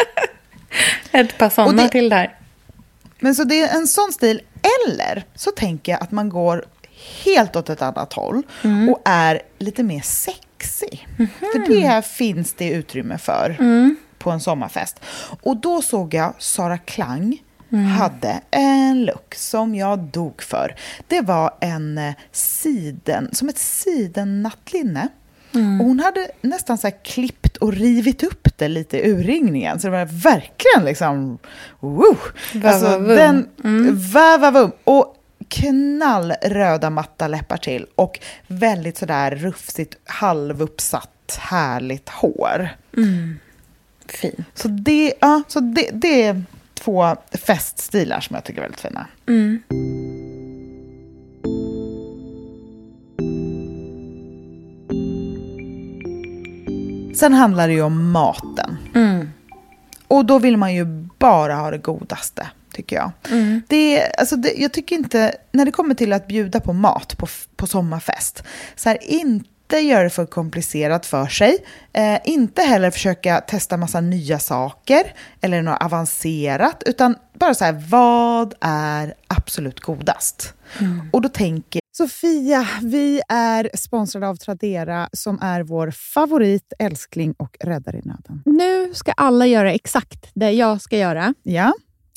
[1.12, 2.36] ett par sådana till där.
[3.18, 4.40] Men så det är en sån stil,
[4.88, 6.64] eller så tänker jag att man går
[7.24, 8.88] helt åt ett annat håll Mm.
[8.88, 10.00] och är lite mer
[10.64, 10.96] sexy.
[11.52, 13.96] För det här finns det utrymme för Mm.
[14.18, 15.00] på en sommarfest.
[15.42, 17.38] Och då såg jag Sara Klang
[17.72, 17.84] Mm.
[17.86, 20.74] hade en look som jag dog för.
[21.08, 25.08] Det var en eh, siden, som ett sidennattlinne.
[25.54, 25.80] Mm.
[25.80, 29.80] Och hon hade nästan så här klippt och rivit upp det lite i urringningen.
[29.80, 31.38] Så det var verkligen liksom...
[31.80, 32.16] Woo!
[32.54, 33.08] Vavavum.
[33.08, 33.98] den, Mm.
[34.12, 34.72] vavavum.
[34.84, 35.16] Och
[35.50, 37.86] knallröda matta läppar till.
[37.94, 42.68] Och väldigt sådär rufsigt, halvuppsatt, härligt hår.
[44.06, 44.44] Fin.
[44.54, 46.42] Så det, ja, så det, det är
[46.74, 49.06] två feststilar som jag tycker är väldigt fina.
[49.26, 49.62] Mm.
[57.14, 58.76] Sen handlar det ju om maten.
[58.94, 59.28] Mm.
[60.08, 60.84] Och då vill man ju
[61.18, 63.10] bara ha det godaste, tycker jag.
[63.30, 63.62] Mm.
[63.68, 67.26] Det, alltså det, jag tycker inte, när det kommer till att bjuda på mat på,
[67.56, 68.42] på sommarfest,
[68.76, 71.58] så här, inte göra det för komplicerat för sig.
[71.92, 77.84] Eh, inte heller försöka testa massa nya saker eller något avancerat, utan bara så här,
[77.88, 80.54] vad är absolut godast?
[81.12, 87.56] Och då tänker Sofia, vi är sponsrade av Tradera som är vår favorit, älskling och
[87.60, 88.42] räddare i nöden.
[88.44, 91.34] Nu ska alla göra exakt det jag ska göra.
[91.42, 91.72] Ja,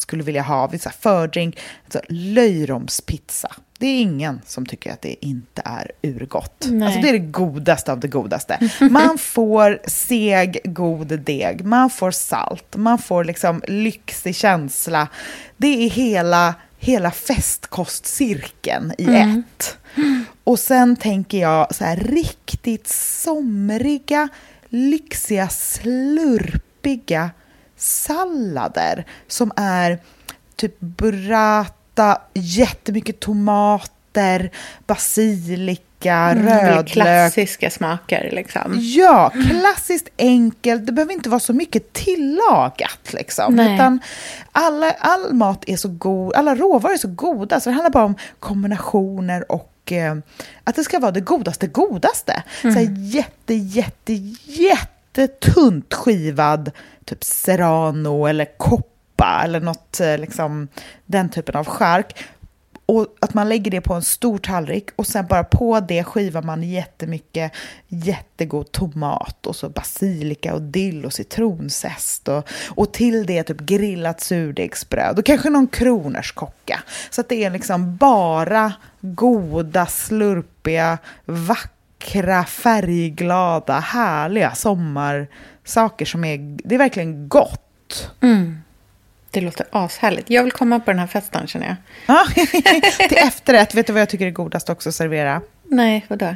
[0.00, 3.56] skulle vilja ha vid fördrink, alltså löjromspizza.
[3.78, 6.66] Det är ingen som tycker att det inte är urgott.
[6.70, 6.86] Nej.
[6.86, 8.70] Alltså det är det godaste av det godaste.
[8.90, 15.08] Man får seg, god deg, man får salt, man får liksom lyxig känsla.
[15.56, 19.76] Det är hela, hela festkostcirkeln i ett.
[20.44, 24.28] Och sen tänker jag så här riktigt somriga,
[24.68, 27.30] lyxiga, slurpiga
[27.80, 29.98] sallader som är
[30.56, 34.50] typ burrata, jättemycket tomater,
[34.86, 36.86] basilika, Mm, rödlök.
[36.88, 38.74] Klassiska smaker liksom.
[38.80, 40.86] Ja, klassiskt enkelt.
[40.86, 43.12] Det behöver inte vara så mycket tillagat.
[43.12, 43.54] Liksom.
[43.56, 43.74] Nej.
[43.74, 44.00] Utan
[44.52, 47.60] alla, all mat är så god, alla råvaror är så goda.
[47.60, 50.16] Så det handlar bara om kombinationer och eh,
[50.64, 52.42] att det ska vara det godaste godaste.
[52.62, 54.12] Så här jätte, jätte,
[55.14, 56.70] jättetunt skivad
[57.04, 60.68] typ serrano eller koppa eller något, eh, liksom,
[61.06, 62.24] den typen av chark.
[62.86, 66.42] Och att man lägger det på en stor tallrik och sen bara på det skivar
[66.42, 67.52] man jättemycket
[67.88, 74.20] jättegod tomat och så basilika och dill och citronzest och, och till det typ grillat
[74.20, 76.82] surdegsbröd och kanske någon kronärtskocka.
[77.10, 81.79] Så att det är liksom bara goda, slurpiga, vackra,
[82.44, 88.10] färgglada, härliga sommarsaker som är, det är verkligen gott.
[89.30, 90.30] Det låter ashärligt.
[90.30, 91.76] Jag vill komma på den här festen känner jag.
[92.06, 92.26] Ja,
[93.08, 95.40] till efterrätt, vet du vad jag tycker är godast också att servera?
[95.64, 96.34] Nej, vadå?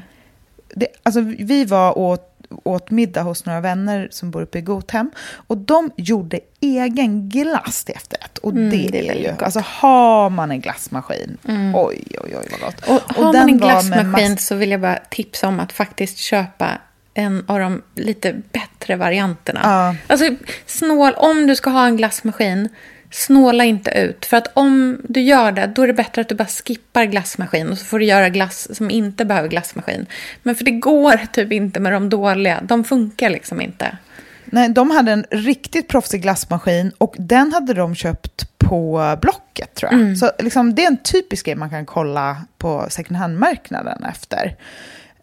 [0.74, 2.33] det, alltså, vi var åt,
[2.64, 5.10] åt middag hos några vänner som bor uppe i Gothem.
[5.46, 8.38] Och de gjorde egen glass till efterrätt.
[8.38, 9.42] Och Mm, det, det är ju, gott.
[9.42, 11.38] alltså har man en glassmaskin,
[11.74, 12.88] oj, oj, oj vad gott.
[12.88, 16.70] Och har man en glassmaskin så vill jag bara tipsa om att faktiskt köpa
[17.14, 19.60] en av de lite bättre varianterna.
[19.62, 19.96] Ja.
[20.06, 20.30] Alltså,
[20.66, 22.68] snål, om du ska ha en glassmaskin,
[23.14, 24.26] snåla inte ut.
[24.26, 27.70] För att om du gör det, då är det bättre att du bara skippar glassmaskin
[27.70, 30.06] och så får du göra glass som inte behöver glassmaskin.
[30.42, 32.60] Men för det går typ inte med de dåliga.
[32.62, 33.96] De funkar liksom inte.
[34.44, 39.92] Nej, de hade en riktigt proffsig glassmaskin och den hade de köpt på Blocket tror
[39.92, 40.00] jag.
[40.00, 40.16] Mm.
[40.16, 44.56] Så liksom, det är en typisk grej man kan kolla på second hand-marknaden efter.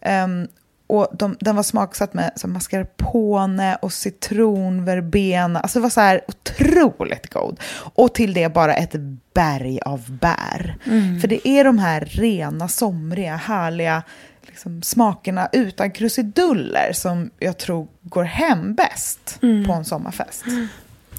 [0.00, 0.48] Ehm,
[0.86, 5.60] och de, den var smaksatt med så mascarpone och citronverbena.
[5.60, 7.60] Alltså det var så här otroligt god.
[7.74, 8.94] Och till det bara ett
[9.34, 10.76] berg av bär.
[11.20, 14.02] För det är de här rena, somriga, härliga
[14.46, 20.44] liksom, smakerna utan krusiduller som jag tror går hem bäst på en sommarfest.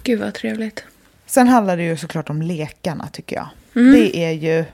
[0.04, 0.84] Gud vad trevligt.
[1.26, 3.48] Sen handlar det ju såklart om lekarna tycker jag.
[3.76, 3.92] Mm.
[3.94, 4.66] Det är ju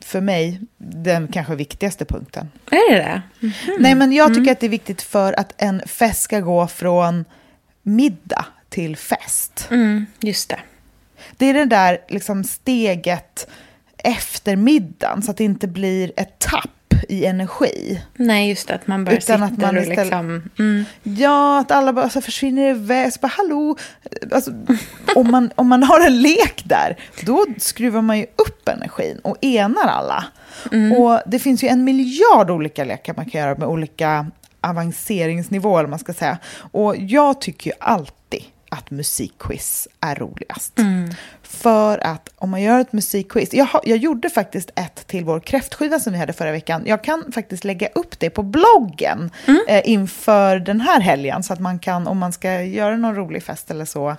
[0.00, 2.50] för mig den kanske viktigaste punkten.
[2.70, 3.22] Är det det?
[3.78, 4.52] Nej, men jag tycker Mm.
[4.52, 7.24] att det är viktigt för att en fest ska gå från
[7.82, 9.68] middag till fest.
[9.70, 10.60] Mm, just det.
[11.36, 13.48] det är det där liksom steget
[13.96, 16.70] efter middagen så att det inte blir ett tapp
[17.08, 18.02] i energi.
[18.16, 20.50] Nej, just det, att man bara Utan sitter att man och istället- liksom...
[20.58, 20.84] Mm.
[21.02, 23.12] Ja, att alla bara så försvinner iväg.
[23.12, 23.76] Så bara, hallå!
[24.32, 24.50] Alltså,
[25.16, 29.36] om, man, om man har en lek där, då skruvar man ju upp energin och
[29.44, 30.24] enar alla.
[30.98, 34.26] Och det finns ju en miljard olika lekar man kan göra med olika
[34.60, 36.38] avanceringsnivåer, eller man ska säga.
[36.72, 38.14] Och jag tycker ju alltid
[38.72, 40.80] att musikquiz är roligast.
[41.42, 46.00] För att om man gör ett musikquiz, jag, jag gjorde faktiskt ett till vår kräftskiva
[46.00, 46.82] som vi hade förra veckan.
[46.86, 49.30] Jag kan faktiskt lägga upp det på bloggen
[49.68, 53.42] eh, inför den här helgen så att man kan, om man ska göra någon rolig
[53.42, 54.16] fest eller så,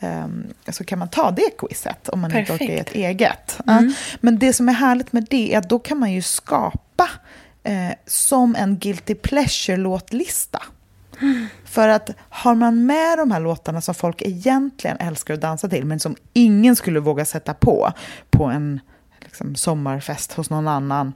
[0.00, 2.88] ehm, så kan man ta det quizet om man inte orkar Perfekt.
[2.88, 3.58] ett eget.
[3.66, 3.82] Ja.
[4.20, 7.08] Men det som är härligt med det är att då kan man ju skapa
[7.62, 10.62] eh, som en guilty pleasure-låtlista.
[11.64, 15.84] För att har man med de här låtarna som folk egentligen älskar att dansa till
[15.84, 17.92] men som ingen skulle våga sätta på
[18.30, 18.80] på en
[19.20, 21.12] liksom, sommarfest hos någon annan.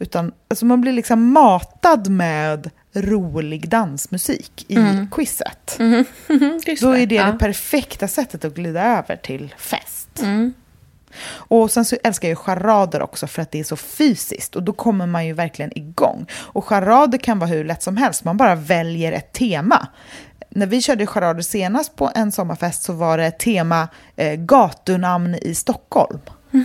[0.00, 5.78] Utan alltså, man blir liksom matad med rolig dansmusik i quizet.
[6.66, 7.32] Just Då är det ja.
[7.32, 10.22] det perfekta sättet att glida över till fest.
[11.30, 14.72] Och sen så älskar jag charader också för att det är så fysiskt och då
[14.72, 16.26] kommer man ju verkligen igång.
[16.34, 19.86] Och charader kan vara hur lätt som helst, man bara väljer ett tema.
[20.50, 25.54] När vi körde charader senast på en sommarfest så var det tema eh, gatunamn i
[25.54, 26.20] Stockholm.
[26.50, 26.60] Ja,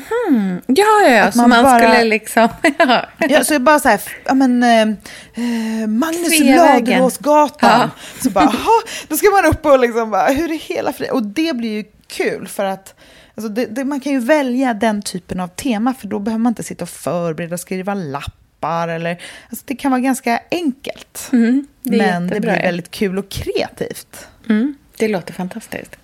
[0.68, 2.48] ja, ja, Att så man man, bara- skulle liksom...
[2.80, 3.06] Ja.
[3.20, 6.40] Ja, så bara så här, ja men, eh, eh, Magnus.
[6.40, 7.80] Ladulåsgatan.
[7.80, 7.90] Ja.
[8.24, 11.16] Så bara, jaha, då ska man upp och liksom bara, hur är hela friden?
[11.16, 12.96] Och det blir ju kul för att
[13.36, 16.52] alltså det, det, man kan ju välja den typen av tema för då behöver man
[16.52, 21.30] inte sitta och förbereda och skriva lappar eller, alltså det kan vara ganska enkelt.
[21.32, 22.66] Mm, det men det jättebra, blir ja.
[22.66, 24.28] väldigt kul och kreativt.
[24.50, 25.96] Mm, det låter fantastiskt.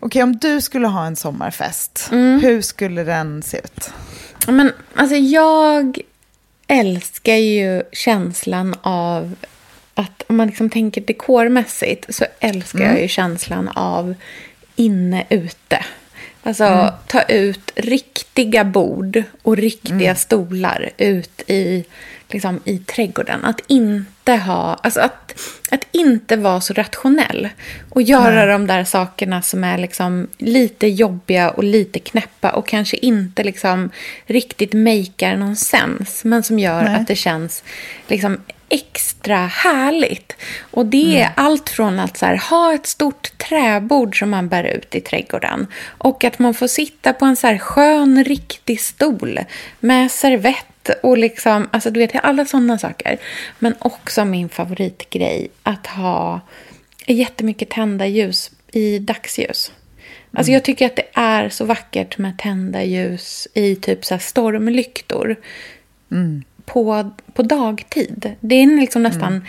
[0.00, 2.40] Okej, om du skulle ha en sommarfest, Mm.
[2.40, 3.92] hur skulle den se ut?
[4.48, 5.98] Men alltså jag
[6.66, 9.36] älskar ju känslan av
[9.94, 14.14] att om man liksom tänker dekormässigt så älskar jag ju känslan av
[14.76, 15.84] inne-ute.
[16.42, 21.84] Alltså ta ut riktiga bord och riktiga stolar ut i,
[22.28, 23.44] liksom, i trädgården.
[23.44, 27.48] Att inte ha, alltså att, att inte vara så rationell.
[27.88, 32.96] Och göra de där sakerna som är liksom lite jobbiga och lite knäppa och kanske
[32.96, 33.90] inte liksom
[34.26, 36.24] riktigt makear någon sens.
[36.24, 36.94] Men som gör Nej.
[36.94, 37.64] att det känns
[38.08, 38.38] liksom
[38.70, 40.36] extra härligt.
[40.60, 44.94] Och det är allt från att här, ha ett stort träbord som man bär ut
[44.94, 49.40] i trädgården och att man får sitta på en så här skön, riktig stol
[49.80, 53.18] med servett och liksom, alltså du vet, alla sådana saker.
[53.58, 56.40] Men också min favoritgrej, att ha
[57.06, 59.72] jättemycket tända ljus i dagsljus.
[60.32, 65.36] Alltså jag tycker att det är så vackert med tända ljus i typ så stormlyktor
[66.72, 68.36] på, på dagtid.
[68.40, 69.44] Det är liksom nästan,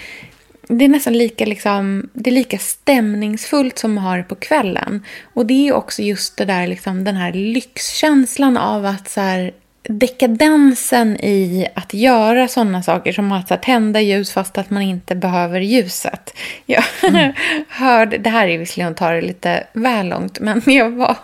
[0.67, 5.05] det är nästan lika, liksom, det är lika stämningsfullt som man har det på kvällen.
[5.34, 9.51] Och det är också just det där, liksom, den här lyxkänslan av att så här,
[9.83, 14.81] dekadensen i att göra sådana saker som att så här, tända ljus fast att man
[14.81, 16.33] inte behöver ljuset.
[16.65, 16.83] Jag
[17.67, 21.17] hörde, det här är visserligen att ta det lite väl långt, men jag, var,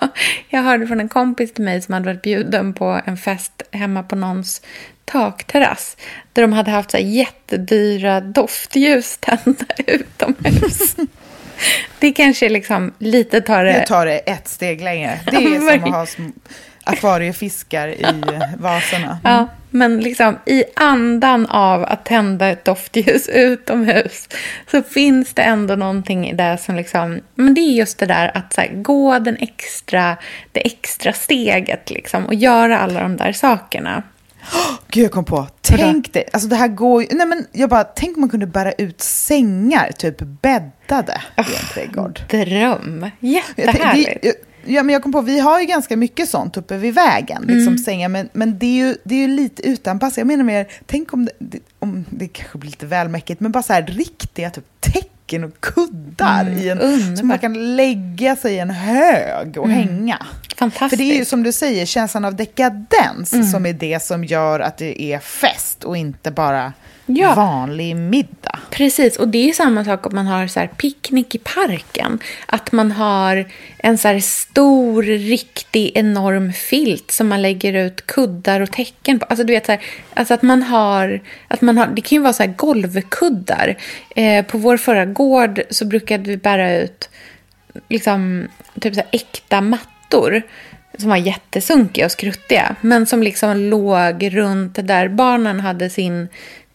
[0.50, 4.04] jag hörde från en kompis till mig som hade varit bjuden på en fest hemma
[4.04, 4.62] på någons
[5.06, 5.98] takterrass
[6.34, 10.96] där de hade haft så här jättedyra doftljus tända utomhus.
[12.00, 13.72] Det kanske liksom lite tar det...
[13.72, 15.20] Jag tar det ett steg längre.
[15.26, 16.06] Det är som att ha
[16.88, 18.06] akvariefiskar i
[18.58, 19.18] vaserna.
[19.24, 24.30] Ja, men liksom i andan av att tända ett doftljus utomhus
[24.72, 28.38] så finns det ändå någonting i det som liksom, men det är just det där
[28.38, 30.18] att här, gå den extra,
[30.52, 34.04] det extra steget liksom och göra alla de där sakerna.
[34.92, 35.48] Gud, jag kom på.
[35.62, 38.46] Tänk dig, alltså det här går ju, nej men jag bara, tänk om man kunde
[38.48, 42.20] bära ut sängar, typ bäddade i en trädgård.
[42.30, 43.10] Dröm!
[43.20, 44.47] Jag tänk- Jättehärligt.
[44.68, 47.68] Ja, men jag kom på, vi har ju ganska mycket sånt uppe vid vägen, liksom
[47.68, 47.78] Mm.
[47.78, 50.18] sängar, men, men det, är ju, det är ju lite utanpassat.
[50.18, 53.64] Jag menar mer, tänk om det, om det kanske blir lite väl mäckigt, men bara
[53.64, 57.18] så här riktiga typ täcken och kuddar Mm, i en, underbart.
[57.20, 60.26] så man kan lägga sig i en hög och hänga.
[60.58, 60.90] Fantastiskt.
[60.90, 63.46] För det är ju som du säger, känslan av dekadens Mm.
[63.48, 66.74] som är det som gör att det är fest och inte bara
[67.10, 67.36] Ja.
[67.36, 68.60] vanlig middag.
[68.70, 72.20] Precis, och det är samma sak om man har så här picknick i parken.
[72.46, 73.46] Att man har
[73.78, 79.26] en så här stor, riktig, enorm filt som man lägger ut kuddar och täcken på.
[79.26, 79.82] Alltså du vet så här,
[80.14, 83.78] alltså att man har, att man har, det kan ju vara så här golvkuddar.
[84.16, 87.10] Eh, på vår förra gård så brukade vi bära ut
[87.90, 88.48] liksom,
[88.82, 90.42] typ så här äkta mattor
[90.98, 92.76] som var jättesunkiga och skruttiga.
[92.82, 96.28] Men som liksom låg runt där barnen hade sin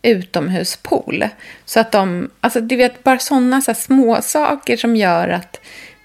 [0.03, 1.29] utomhuspool.
[1.65, 5.61] Så att de, alltså du vet bara sådana så små saker som gör att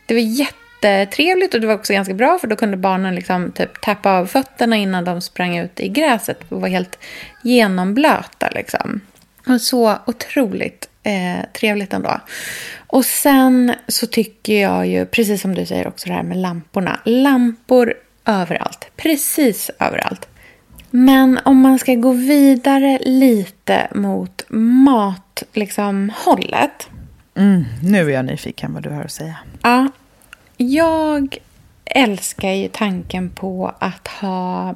[0.06, 3.82] det var jättetrevligt och det var också ganska bra för då kunde barnen liksom typ
[3.82, 7.00] tappa av fötterna innan de sprang ut i gräset och var helt
[7.43, 9.02] genomblöta liksom.
[9.48, 12.22] Och så otroligt eh, trevligt ändå.
[12.88, 17.00] Och sen så tycker jag ju, precis som du säger också det här med lamporna.
[17.06, 17.93] Lampor
[18.26, 20.28] överallt, precis överallt.
[20.98, 26.89] Men om man ska gå vidare lite mot mat, liksom hållet.
[27.36, 29.36] Mm, nu är jag nyfiken vad du har att säga.
[29.62, 29.88] Ja,
[30.58, 31.38] jag
[31.86, 34.76] älskar ju tanken på att ha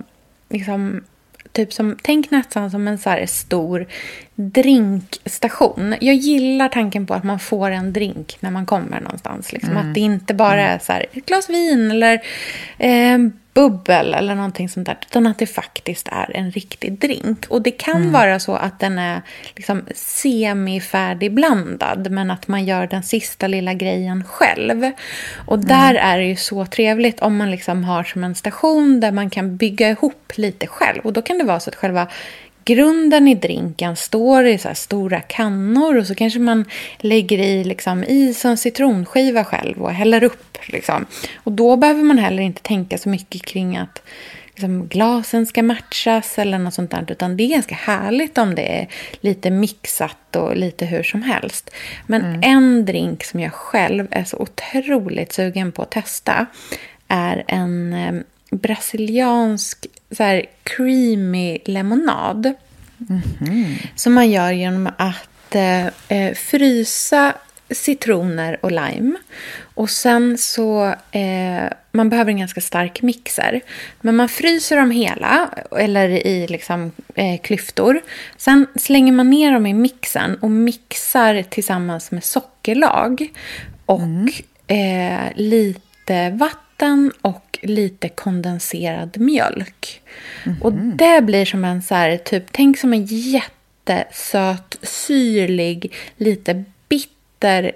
[0.50, 1.04] liksom
[1.52, 3.88] typ som, tänk nästan som en så stor
[4.36, 5.96] drinkstation.
[6.02, 9.54] Jag gillar tanken på att man får en drink när man kommer någonstans.
[9.54, 9.72] Liksom.
[9.72, 9.88] Mm.
[9.88, 12.22] Att det inte bara är så här, ett glas vin eller
[12.78, 13.18] eh,
[13.54, 14.98] bubbel eller någonting sånt där.
[15.10, 17.46] Utan att det faktiskt är en riktig drink.
[17.50, 18.12] Och det kan mm.
[18.12, 19.22] vara så att den är
[19.56, 22.12] liksom semifärdigblandad.
[22.12, 24.92] Men att man gör den sista lilla grejen själv.
[25.46, 25.68] Och mm.
[25.68, 26.06] där mm.
[26.06, 29.58] är det ju så trevligt om man liksom har som en station där man kan
[29.58, 31.02] bygga ihop lite själv.
[31.04, 32.08] Och då kan det vara så att själva
[32.66, 36.66] grunden i drinken står i så stora kannor och så kanske man
[36.98, 40.58] lägger i liksom is och en citronskiva själv och häller upp.
[40.66, 41.06] Liksom.
[41.36, 44.02] Och då behöver man heller inte tänka så mycket kring att
[44.62, 47.06] liksom, glasen ska matchas eller något sånt där.
[47.08, 48.88] Utan det är ganska härligt om det är
[49.22, 51.70] lite mixat och lite hur som helst.
[52.08, 52.40] Men mm.
[52.44, 56.46] en drink som jag själv är så otroligt sugen på att testa
[57.08, 58.14] är en eh,
[58.52, 62.46] brasiliansk så här, creamy lemonad.
[63.10, 63.88] Mm -hmm.
[63.96, 67.34] Som man gör genom att eh, eh, frysa
[67.70, 69.16] citroner och lime.
[69.74, 73.62] Och sen så, eh, man behöver en ganska stark mixer.
[74.02, 78.02] Men man fryser dem hela, eller i liksom, eh, klyftor.
[78.38, 83.32] Sen slänger man ner dem i mixen och mixar tillsammans med sockerlag.
[83.86, 84.30] Och mm.
[84.68, 86.71] eh, lite vatten
[87.22, 90.02] och lite kondenserad mjölk.
[90.44, 90.62] Mm -hmm.
[90.62, 97.72] Och det blir som en så här, typ, tänk som en jättesöt, syrlig, lite bitter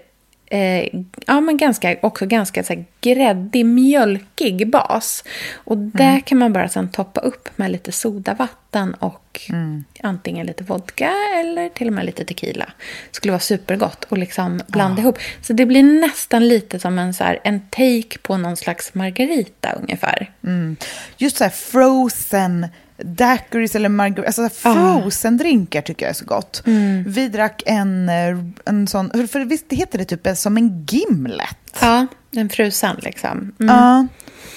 [0.56, 0.90] eh,
[1.28, 5.24] ja, men ganska, också ganska så här, gräddig, mjölkig bas.
[5.54, 6.22] Och det mm.
[6.22, 9.84] kan man bara sen toppa upp med lite sodavatten och mm.
[10.04, 12.66] antingen lite vodka eller till och med lite tequila.
[13.12, 15.04] Det skulle vara supergott och liksom blanda ja.
[15.04, 15.18] ihop.
[15.42, 19.72] Så det blir nästan lite som en, så här, en take på någon slags margarita
[19.82, 20.32] ungefär.
[20.44, 20.76] Mm.
[21.18, 22.68] Just så här frozen
[22.98, 26.64] daiquiris eller margarita, alltså frozen drinkar tycker jag är så gott.
[26.66, 27.04] Mm.
[27.08, 31.58] Vi drack en, eh, en sån, för visst heter det typ som en gimlet?
[31.82, 33.54] Ja, en frusen liksom.
[33.60, 33.76] Mm.
[33.76, 34.08] Ja,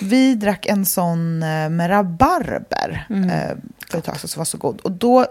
[0.01, 3.31] vi drack en sån eh, med rabarber mm.
[3.31, 3.57] Eh,
[3.91, 4.81] för ett tag sedan som var så god.
[4.81, 5.27] Och då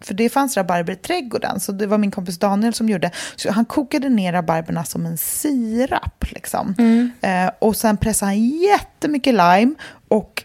[0.00, 3.10] för det fanns rabarber i trädgården, så det var min kompis Daniel som gjorde.
[3.36, 6.24] Så han kokade ner rabarberna som en sirap.
[6.30, 6.74] Liksom.
[6.78, 7.10] Mm.
[7.20, 9.74] Eh, och sen pressade han jättemycket lime
[10.08, 10.44] och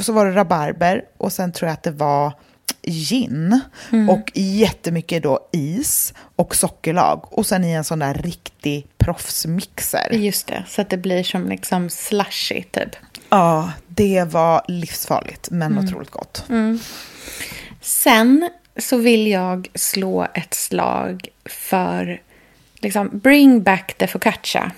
[0.00, 2.32] så var det rabarber och sen tror jag att det var
[2.82, 3.60] gin
[3.92, 4.10] mm.
[4.10, 10.08] och jättemycket då is och sockerlag och sen i en sån där riktig proffsmixer.
[10.12, 12.96] Just det, så att det blir som liksom slushy typ.
[13.28, 15.84] Ja, det var livsfarligt men mm.
[15.84, 16.44] otroligt gott.
[16.48, 16.78] Mm.
[17.80, 22.20] Sen så vill jag slå ett slag för
[22.76, 24.72] liksom bring back the focaccia.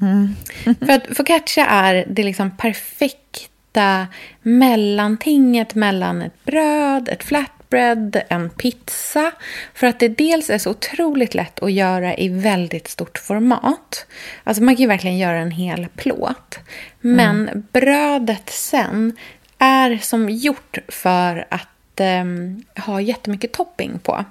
[0.00, 0.36] Mm.
[0.64, 4.06] för att focaccia är det liksom perfekta hitta
[4.42, 9.32] mellantinget mellan ett bröd, ett flatbread, en pizza.
[9.74, 14.06] För att det dels är så otroligt lätt att göra i väldigt stort format.
[14.44, 16.58] Alltså man kan ju verkligen göra en hel plåt.
[17.00, 17.66] Men mm.
[17.72, 19.16] brödet sen
[19.58, 21.68] är som gjort för att
[22.00, 24.24] um, ha jättemycket topping på.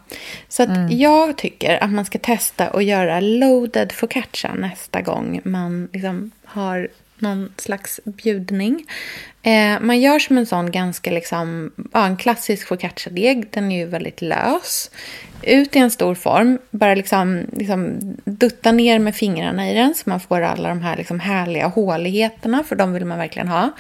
[0.49, 0.97] Så mm.
[0.97, 6.89] jag tycker att man ska testa att göra loaded focaccia nästa gång man liksom har
[7.21, 8.85] någon slags bjudning.
[9.43, 13.47] Eh, man gör som en sån ganska liksom, ja, en klassisk focaccia-deg.
[13.51, 14.91] Den är ju väldigt lös.
[15.43, 16.59] Ut i en stor form.
[16.71, 20.97] Bara liksom, liksom dutta ner med fingrarna i den så man får alla de här
[20.97, 22.63] liksom härliga håligheterna.
[22.63, 23.71] För de vill man verkligen ha.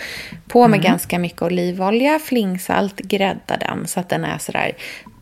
[0.47, 0.91] På med mm.
[0.91, 4.71] ganska mycket olivolja, flingsalt, grädda den så att den är sådär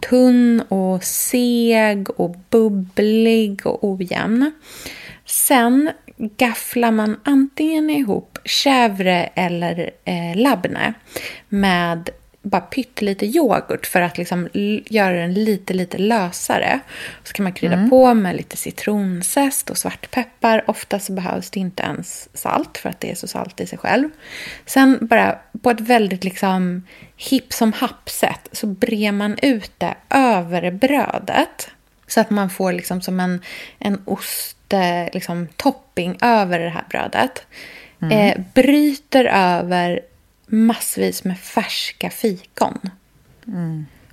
[0.10, 4.52] tunn och seg och bubblig och ojämn.
[5.26, 10.94] Sen gafflar man antingen ihop chèvre eller eh, labne
[11.50, 12.10] med
[12.42, 14.50] bara pyttelite yoghurt för att liksom
[14.86, 16.80] göra den lite, lite lösare.
[17.24, 20.64] Så kan man krydda på med lite citronzest och svartpeppar.
[20.68, 23.78] Ofta så behövs det inte ens salt för att det är så salt i sig
[23.78, 24.10] själv.
[24.66, 30.72] Sen bara på ett väldigt liksom hipp som happ-sätt så brer man ut det över
[30.72, 31.70] brödet.
[32.08, 33.42] Så att man får liksom som en,
[33.80, 37.46] en ost, eh, liksom, topping över det här brödet.
[38.12, 40.00] Eh, bryter över
[40.46, 42.80] massvis med färska fikon.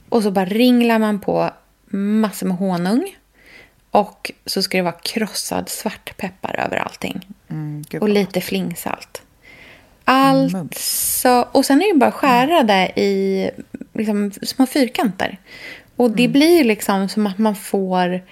[0.09, 1.51] Och så bara ringlar man på
[1.91, 3.17] massor med honung.
[3.91, 7.27] Och så ska det vara krossad svartpeppar över allting.
[7.89, 9.23] gud och lite flingsalt.
[10.05, 13.51] Allt så, och sen är det bara att skära det i
[13.95, 15.39] liksom, små fyrkanter.
[15.97, 18.23] Och det blir liksom som att man får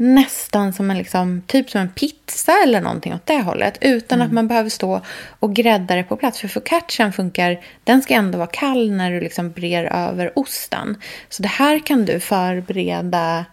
[0.00, 3.78] nästan som en, liksom, typ som en pizza eller någonting åt det hållet.
[3.80, 5.00] Utan att man behöver stå
[5.40, 6.40] och grädda det på plats.
[6.40, 10.96] För focaccian funkar, den ska ändå vara kall när du liksom brer över osten.
[11.28, 13.44] Så det här kan du förbereda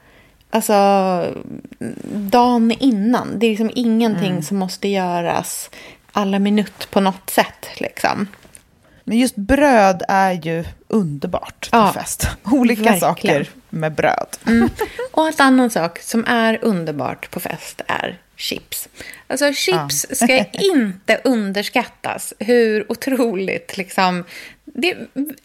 [0.49, 1.35] alltså,
[2.13, 3.39] dagen innan.
[3.39, 5.69] Det är liksom ingenting som måste göras
[6.11, 7.67] alla minut på något sätt.
[7.77, 8.27] Liksom.
[9.07, 12.27] Men just bröd är ju underbart Ja, på fest.
[12.43, 12.99] Olika verkligen.
[12.99, 14.37] saker med bröd.
[14.47, 14.69] Mm.
[15.11, 18.89] Och en annan sak som är underbart på fest är chips.
[19.27, 20.45] Alltså chips ska
[20.75, 22.33] inte underskattas.
[22.39, 24.23] Hur otroligt liksom...
[24.65, 24.97] Det,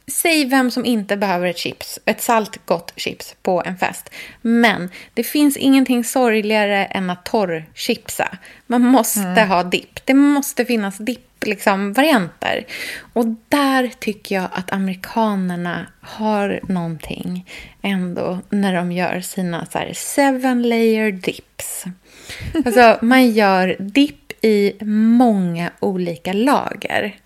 [0.07, 4.11] säg vem som inte behöver ett chips, ett salt gott chips på en fest.
[4.41, 8.39] Men det finns ingenting sorgligare än att torrchipsa.
[8.67, 10.07] Man måste ha dipp.
[10.07, 12.67] Det måste finnas dipp liksom, varianter.
[13.13, 17.47] Och där tycker jag att amerikanerna har någonting
[17.83, 21.85] ändå när de gör sina så här, seven layer dips.
[22.65, 27.17] Alltså man gör dipp i många olika lager.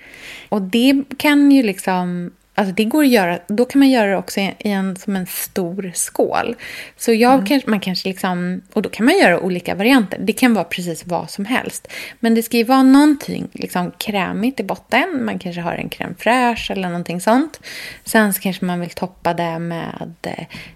[0.49, 2.31] Och det kan ju liksom...
[2.59, 5.27] Alltså det går att göra, då kan man göra det också i en, som en
[5.27, 6.57] stor skål.
[6.97, 10.19] Så jag kanske, man kanske liksom, och då kan man göra olika varianter.
[10.21, 11.89] Det kan vara precis vad som helst.
[12.21, 15.25] Men det ska ju vara någonting liksom krämigt i botten.
[15.25, 17.61] Man kanske har en crème fraîche eller någonting sånt.
[18.05, 20.17] Sen så kanske man vill toppa det med,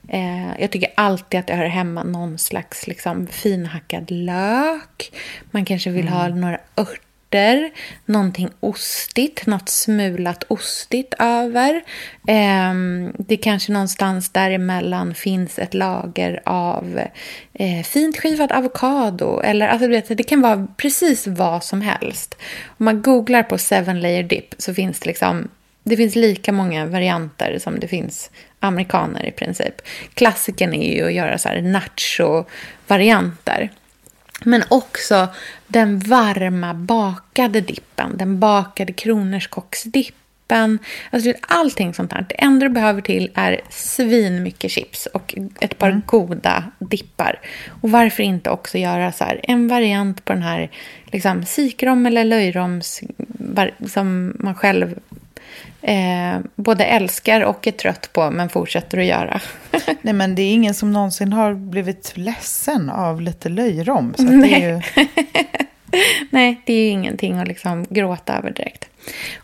[0.09, 5.12] eh, jag tycker alltid att det hör hemma någon slags liksom finhackad lök.
[5.51, 7.70] Man kanske vill ha några örter örter,
[8.05, 11.83] någonting ostigt, något smulat ostigt över.
[12.28, 12.74] Eh,
[13.18, 17.01] det kanske någonstans däremellan finns ett lager av
[17.53, 19.41] eh, fint skivad avokado.
[19.41, 22.37] Eller, alltså, du vet, det kan vara precis vad som helst.
[22.78, 25.49] Om man googlar på seven layer dip så finns det liksom
[25.83, 29.74] det finns lika många varianter som det finns amerikaner i princip.
[30.14, 33.70] Klassiken är ju att göra så här nacho-varianter.
[34.45, 35.28] Men också
[35.66, 40.78] den varma bakade dippen, den bakade kronärtskocksdippen.
[41.11, 42.26] Alltså allting sånt här.
[42.28, 47.41] Det enda du behöver till är svin mycket chips och ett par goda dippar.
[47.82, 50.70] Och varför inte också göra så här, en variant på den här
[51.07, 53.01] liksom, sikrom eller löjroms
[53.86, 54.99] som man själv
[55.83, 59.41] eh, både älskar och är trött på men fortsätter att göra.
[60.03, 64.14] Nej, men det är ingen som någonsin har blivit ledsen av lite löjrom.
[64.16, 64.83] Så att det är ju...
[66.31, 68.89] Nej, det är ju ingenting att liksom gråta över direkt.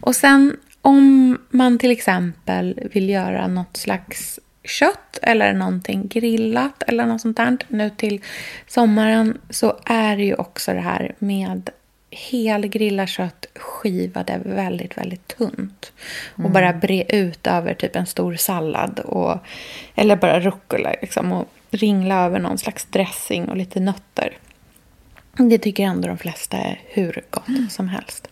[0.01, 7.07] Och sen om man till exempel vill göra något slags kött eller någonting grillat eller
[7.07, 8.23] något sånt där nu till
[8.67, 11.71] sommaren så är det ju också det här med
[12.31, 15.93] helgrillat kött skivade väldigt, väldigt tunt.
[16.45, 19.39] Och bara bre ut över typ en stor sallad och,
[19.95, 24.39] eller bara rucola liksom, och ringla över någon slags dressing och lite nötter.
[25.37, 28.29] Det tycker ändå de flesta är hur gott som helst.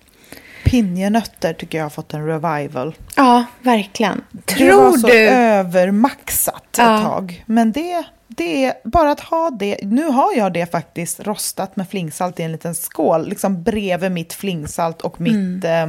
[0.65, 2.95] Pinjenötter tycker jag har fått en revival.
[3.17, 4.25] Ja, verkligen.
[4.31, 5.19] det var Tror så du...
[5.29, 7.03] övermaxat ett Ja.
[7.03, 7.45] tag.
[7.47, 9.79] Men det, det är bara att ha det.
[9.83, 13.29] Nu har jag det faktiskt rostat med flingsalt i en liten skål.
[13.29, 15.83] Liksom bredvid mitt flingsalt och mitt, eh,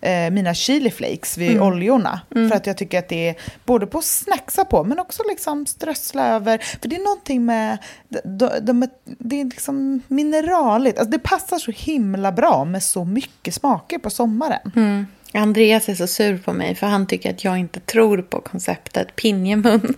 [0.00, 2.20] eh, mina chili flakes vid oljorna.
[2.28, 5.66] För att jag tycker att det är både på att snacksa på men också liksom
[5.66, 6.58] strössla över.
[6.58, 7.78] För det är någonting med,
[8.24, 10.98] de, de, det är liksom mineraligt.
[10.98, 15.06] Alltså det passar så himla bra med så mycket smaker på sommaren.
[15.38, 19.16] Andreas är så sur på mig för han tycker att jag inte tror på konceptet
[19.16, 19.94] pinjemun.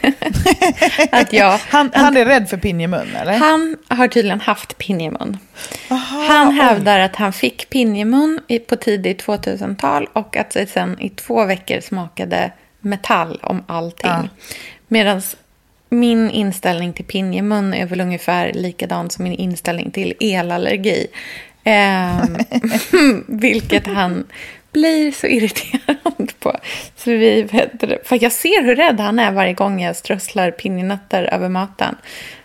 [1.10, 3.32] att jag, Han, han är rädd för pinjemun, eller?
[3.32, 5.38] han har tydligen haft pinjemun.
[5.90, 6.54] Aha, Han oj.
[6.54, 11.80] hävdar att han fick pinjemun på tidigt 2000-tal och att det sen i två veckor
[11.80, 14.10] smakade metall om allting.
[14.10, 14.28] Ja.
[14.88, 15.22] Medan
[15.88, 21.06] min inställning till pinjemun är väl ungefär likadan som min inställning till elallergi.
[21.64, 22.36] Ehm,
[23.26, 24.24] vilket han
[24.72, 26.56] blir så irriterad på.
[26.96, 27.46] Så vi,
[28.04, 31.94] för jag ser hur rädd han är varje gång jag strösslar pinjenötter över maten.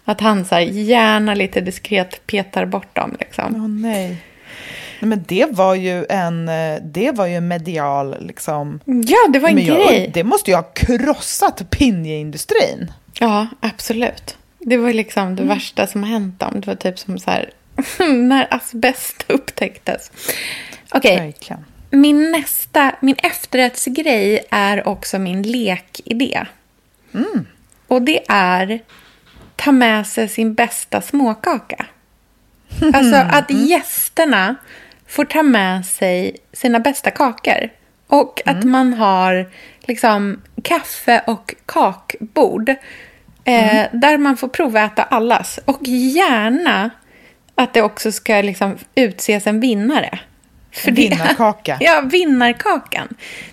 [0.05, 3.15] Att han så här, gärna lite diskret petar bort dem.
[3.19, 3.55] Liksom.
[3.55, 4.07] Åh nej.
[4.99, 8.79] Nej, Men det var ju en, eh, det var ju en medial liksom.
[8.85, 10.11] Ja, det var en Men jag- grej.
[10.13, 12.91] Det måste ju ha krossat pinjeindustrin.
[13.19, 14.37] Ja, absolut.
[14.59, 16.53] Det var liksom det värsta som har hänt dem.
[16.61, 17.49] Det var typ som så här,
[18.13, 20.11] när asbest upptäcktes.
[20.91, 21.65] Okej, Verkligen.
[21.89, 26.45] Min nästa, min efterrättsgrej är också min lekidé.
[27.87, 28.79] Och det är
[29.55, 31.85] ta med sig sin bästa småkaka.
[32.93, 34.55] Alltså att gästerna
[35.07, 37.69] får ta med sig sina bästa kakor.
[38.07, 42.69] Och att man har liksom kaffe och kakbord.
[43.43, 45.59] Eh, Där man får proväta allas.
[45.65, 46.89] Och gärna
[47.55, 50.19] att det också ska liksom utses en vinnare.
[50.77, 51.77] För En det- vinnarkaka.
[51.81, 53.07] Ja, vinnarkakan.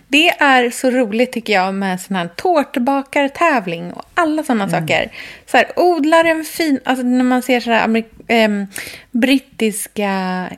[0.08, 5.12] Det är så roligt tycker jag med sån här tårtbakartävling och alla sådana saker.
[5.46, 8.66] Så här, odlar en fin, alltså när man ser sådana amerik- ehm,
[9.10, 10.10] brittiska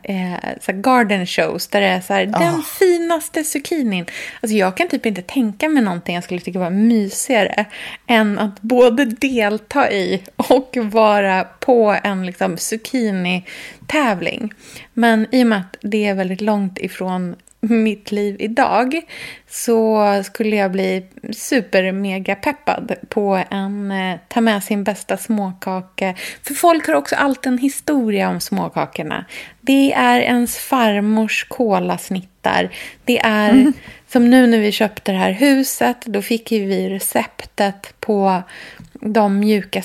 [0.03, 4.07] eh, så här garden shows där det är så här, den finaste zucchinin.
[4.41, 7.65] Alltså jag kan typ inte tänka mig någonting jag skulle tycka var mysigare
[8.07, 14.53] än att både delta i och vara på en liksom zucchini-tävling.
[14.95, 19.01] Men i och med att det är väldigt långt ifrån mitt liv idag
[19.51, 26.15] så skulle jag bli super mega peppad på en eh, ta med sin bästa småkaka.
[26.43, 29.25] För folk har också alltid en historia om småkakorna.
[29.61, 32.71] Det är ens farmors kolasnittar.
[33.05, 33.73] Det är
[34.09, 36.07] som nu när vi köpte det här huset.
[36.07, 38.43] Då fick ju vi receptet på
[39.01, 39.83] de mjuka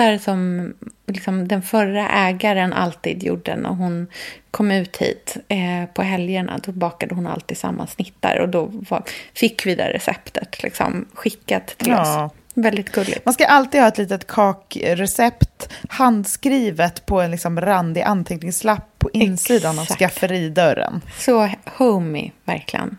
[0.00, 0.72] snittar som
[1.06, 4.06] liksom den förra ägaren alltid gjorde när hon
[4.50, 6.60] kom ut hit eh, på helgerna.
[6.62, 9.02] Då bakade hon alltid samma snittar och då var,
[9.34, 12.24] fick vi det receptet liksom, skickat till Ja.
[12.24, 12.32] oss.
[12.54, 13.24] Väldigt gulligt.
[13.24, 19.78] Man ska alltid ha ett litet kakrecept handskrivet på en liksom randig anteckningslapp på insidan
[19.78, 19.98] av Exakt.
[19.98, 21.00] skafferidörren.
[21.18, 22.96] Så homey, verkligen.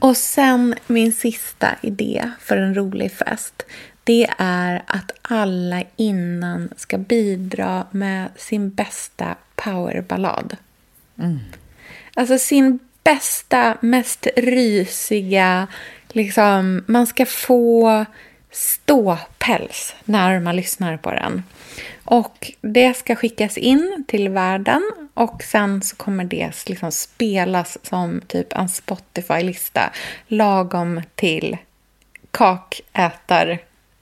[0.00, 3.62] Och sen min sista idé för en rolig fest.
[4.10, 10.56] Det är att alla innan ska bidra med sin bästa powerballad.
[12.14, 15.66] Alltså sin bästa, mest rysiga,
[16.08, 18.04] liksom, man ska få
[18.50, 21.42] ståpäls när man lyssnar på den.
[22.04, 28.20] Och det ska skickas in till världen och sen så kommer det liksom spelas som
[28.26, 29.92] typ en Spotify-lista
[30.26, 31.56] lagom till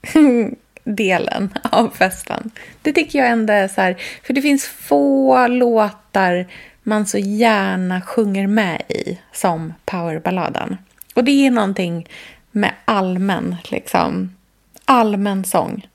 [0.03, 2.51] kakätar-delen av festen.
[2.83, 6.47] Det tycker jag ändå är så här, för det finns få låtar
[6.83, 10.77] man så gärna sjunger med i som powerballaden.
[11.15, 12.09] Och det är någonting
[12.51, 14.37] med allmän, liksom,
[14.85, 15.87] allmän sång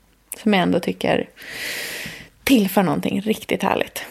[0.42, 1.28] som jag ändå tycker
[2.44, 4.02] tillför någonting riktigt härligt.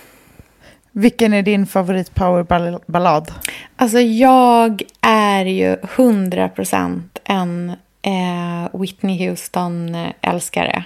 [0.92, 3.32] Vilken är din favorit powerballad?
[3.76, 7.74] Alltså jag är ju 100% en
[8.04, 10.84] eh, Whitney Houston-älskare.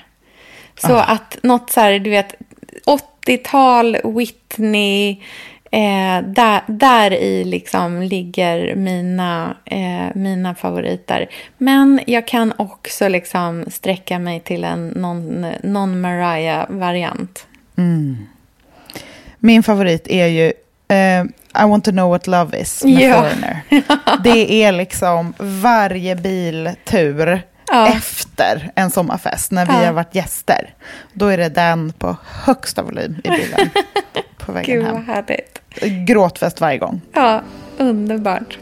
[0.82, 2.36] Så att något så här, du vet,
[2.86, 5.10] 80-tal Whitney,
[5.72, 11.30] eh, där, där i liksom ligger mina, eh, mina favoriter.
[11.58, 17.48] Men jag kan också liksom sträcka mig till en non- non-Mariah-variant.
[19.40, 20.46] Min favorit är ju
[20.88, 21.26] eh,
[21.62, 23.16] I want to know what love is med Ja.
[23.22, 23.62] Foreigner.
[24.24, 27.42] Det är liksom varje biltur
[27.72, 27.88] Ja.
[27.88, 29.86] efter en sommarfest när vi Ja.
[29.86, 30.74] har varit gäster.
[31.14, 33.70] Då är det den på högsta volym i bilen
[34.38, 35.06] på vägen Gud vad hem.
[35.08, 35.62] härligt.
[36.08, 37.02] Gråtfest varje gång.
[37.14, 37.42] Ja,
[37.78, 38.58] underbart.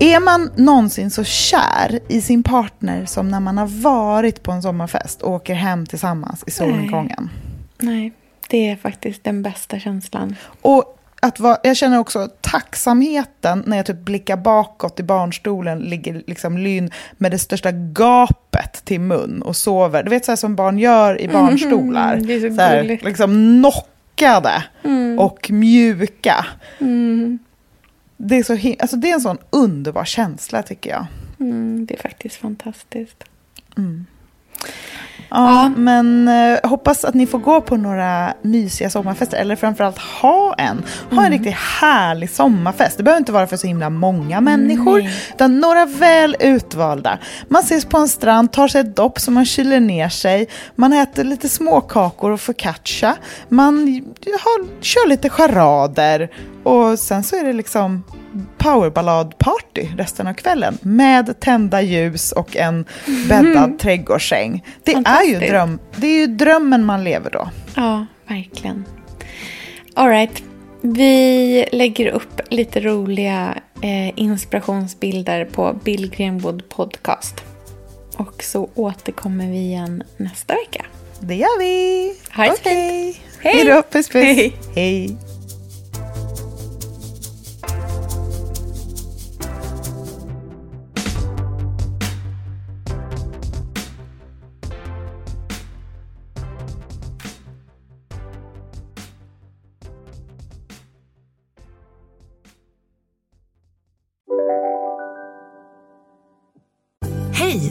[0.00, 4.62] Är man någonsin så kär i sin partner som när man har varit på en
[4.62, 7.30] sommarfest och åker hem tillsammans i solnedgången?
[7.78, 8.12] Nej,
[8.48, 10.36] det är faktiskt den bästa känslan.
[10.62, 16.22] Och att vara, jag känner också tacksamheten när jag typ blickar bakåt i barnstolen, ligger
[16.26, 20.02] liksom Lynn med det största gapet till mun och sover.
[20.02, 22.16] Du vet så här som barn gör i barnstolar.
[22.16, 23.04] det är så här, gulligt.
[23.04, 24.64] liksom knockade
[25.18, 26.46] och mjuka.
[28.18, 31.06] Det, är så alltså det är en sån underbar känsla tycker jag.
[31.40, 33.24] Mm, det är faktiskt fantastiskt.
[35.30, 40.54] Ja, men eh, hoppas att ni får gå på några mysiga sommarfester, eller framförallt ha
[40.54, 40.82] en.
[41.10, 42.96] Ha en riktigt härlig sommarfest.
[42.96, 45.04] Det behöver inte vara för så himla många människor,
[45.34, 47.18] utan några väl utvalda.
[47.48, 50.92] Man ses på en strand, tar sig ett dopp så man kyler ner sig, man
[50.92, 53.16] äter lite småkakor och focaccia,
[53.48, 53.74] man
[54.24, 56.30] har, kör lite charader
[56.68, 58.04] och sen så är det liksom
[58.58, 62.84] powerballad-party resten av kvällen med tända ljus och en
[63.28, 64.64] bäddad trädgårdssäng.
[64.82, 67.48] Det är, ju dröm, det är ju drömmen man lever då.
[67.74, 68.84] Ja, verkligen.
[69.94, 70.42] All right.
[70.80, 77.34] Vi lägger upp lite roliga eh, inspirationsbilder på Bill Greenwood Podcast.
[78.16, 80.86] Och så återkommer vi igen nästa vecka.
[81.20, 82.14] Det gör vi!
[82.36, 83.16] Ha det så fint.
[83.40, 83.54] Hej.
[83.54, 84.22] Hej då, puss puss!
[84.22, 84.52] Hej.
[84.74, 85.16] Hej.